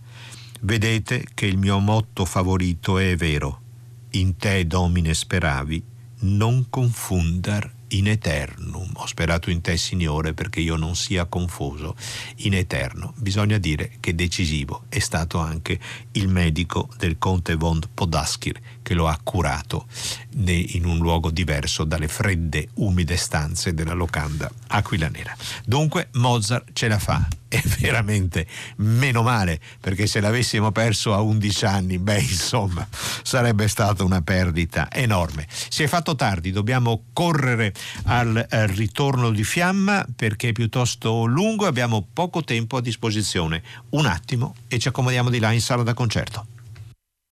Vedete 0.61 1.27
che 1.35 1.47
il 1.47 1.59
mio 1.59 1.79
motto 1.79 2.25
favorito 2.25 2.99
è 2.99 3.17
vero. 3.17 3.61
In 4.11 4.37
te, 4.37 4.67
Domine, 4.67 5.15
speravi, 5.15 5.83
non 6.21 6.67
confundar 6.69 7.73
in 7.89 8.09
eternum. 8.09 8.91
Ho 8.95 9.07
sperato 9.07 9.51
in 9.51 9.61
te, 9.61 9.77
Signore, 9.77 10.35
perché 10.35 10.61
io 10.61 10.77
non 10.77 10.97
sia 10.97 11.27
confuso 11.27 11.95
in 12.37 12.55
eterno. 12.55 13.15
Bisogna 13.17 13.59
dire 13.59 13.93
che 14.01 14.15
decisivo 14.15 14.85
è 14.89 14.99
stato 14.99 15.39
anche 15.39 15.79
il 16.17 16.29
medico 16.29 16.89
del 16.97 17.19
conte 17.19 17.55
von 17.55 17.81
Podaskir 17.93 18.61
che 18.83 18.95
lo 18.95 19.09
ha 19.09 19.19
curato 19.23 19.87
in 20.45 20.85
un 20.85 20.99
luogo 20.99 21.31
diverso 21.31 21.85
dalle 21.85 22.09
fredde, 22.09 22.69
umide 22.75 23.17
stanze 23.17 23.75
della 23.75 23.95
locanda 23.95 24.51
aquillanera. 24.69 25.35
Dunque 25.65 26.09
Mozart 26.13 26.69
ce 26.73 26.89
la 26.89 26.99
fa 26.99 27.27
è 27.49 27.61
veramente 27.81 28.47
meno 28.77 29.23
male 29.23 29.61
perché 29.81 30.07
se 30.07 30.21
l'avessimo 30.21 30.73
perso 30.73 31.15
a 31.15 31.21
11 31.21 31.65
anni, 31.65 31.99
beh 31.99 32.21
insomma 32.21 32.87
sarebbe 33.23 33.69
stata 33.69 34.05
una 34.05 34.21
perdita 34.23 34.91
enorme. 34.91 35.47
Si 35.49 35.83
è 35.83 35.87
fatto 35.87 36.15
tardi, 36.15 36.51
dobbiamo 36.51 37.05
correre 37.13 37.73
al, 38.05 38.45
al 38.49 38.69
ritorno 38.69 39.31
di 39.31 39.45
fiamma 39.45 40.05
perché 40.15 40.51
è 40.51 40.53
piuttosto 40.53 41.25
lungo 41.25 41.65
e 41.65 41.69
abbiamo 41.69 42.07
poco 42.13 42.43
tempo 42.43 42.77
a 42.77 42.81
disposizione. 42.81 43.63
Un 43.91 44.07
attimo 44.07 44.55
e 44.69 44.79
ci 44.79 44.89
accomodiamo 44.89 45.31
di 45.31 45.39
là 45.39 45.53
in 45.53 45.61
sala 45.61 45.83
da 45.83 45.95
concerto. 46.07 46.56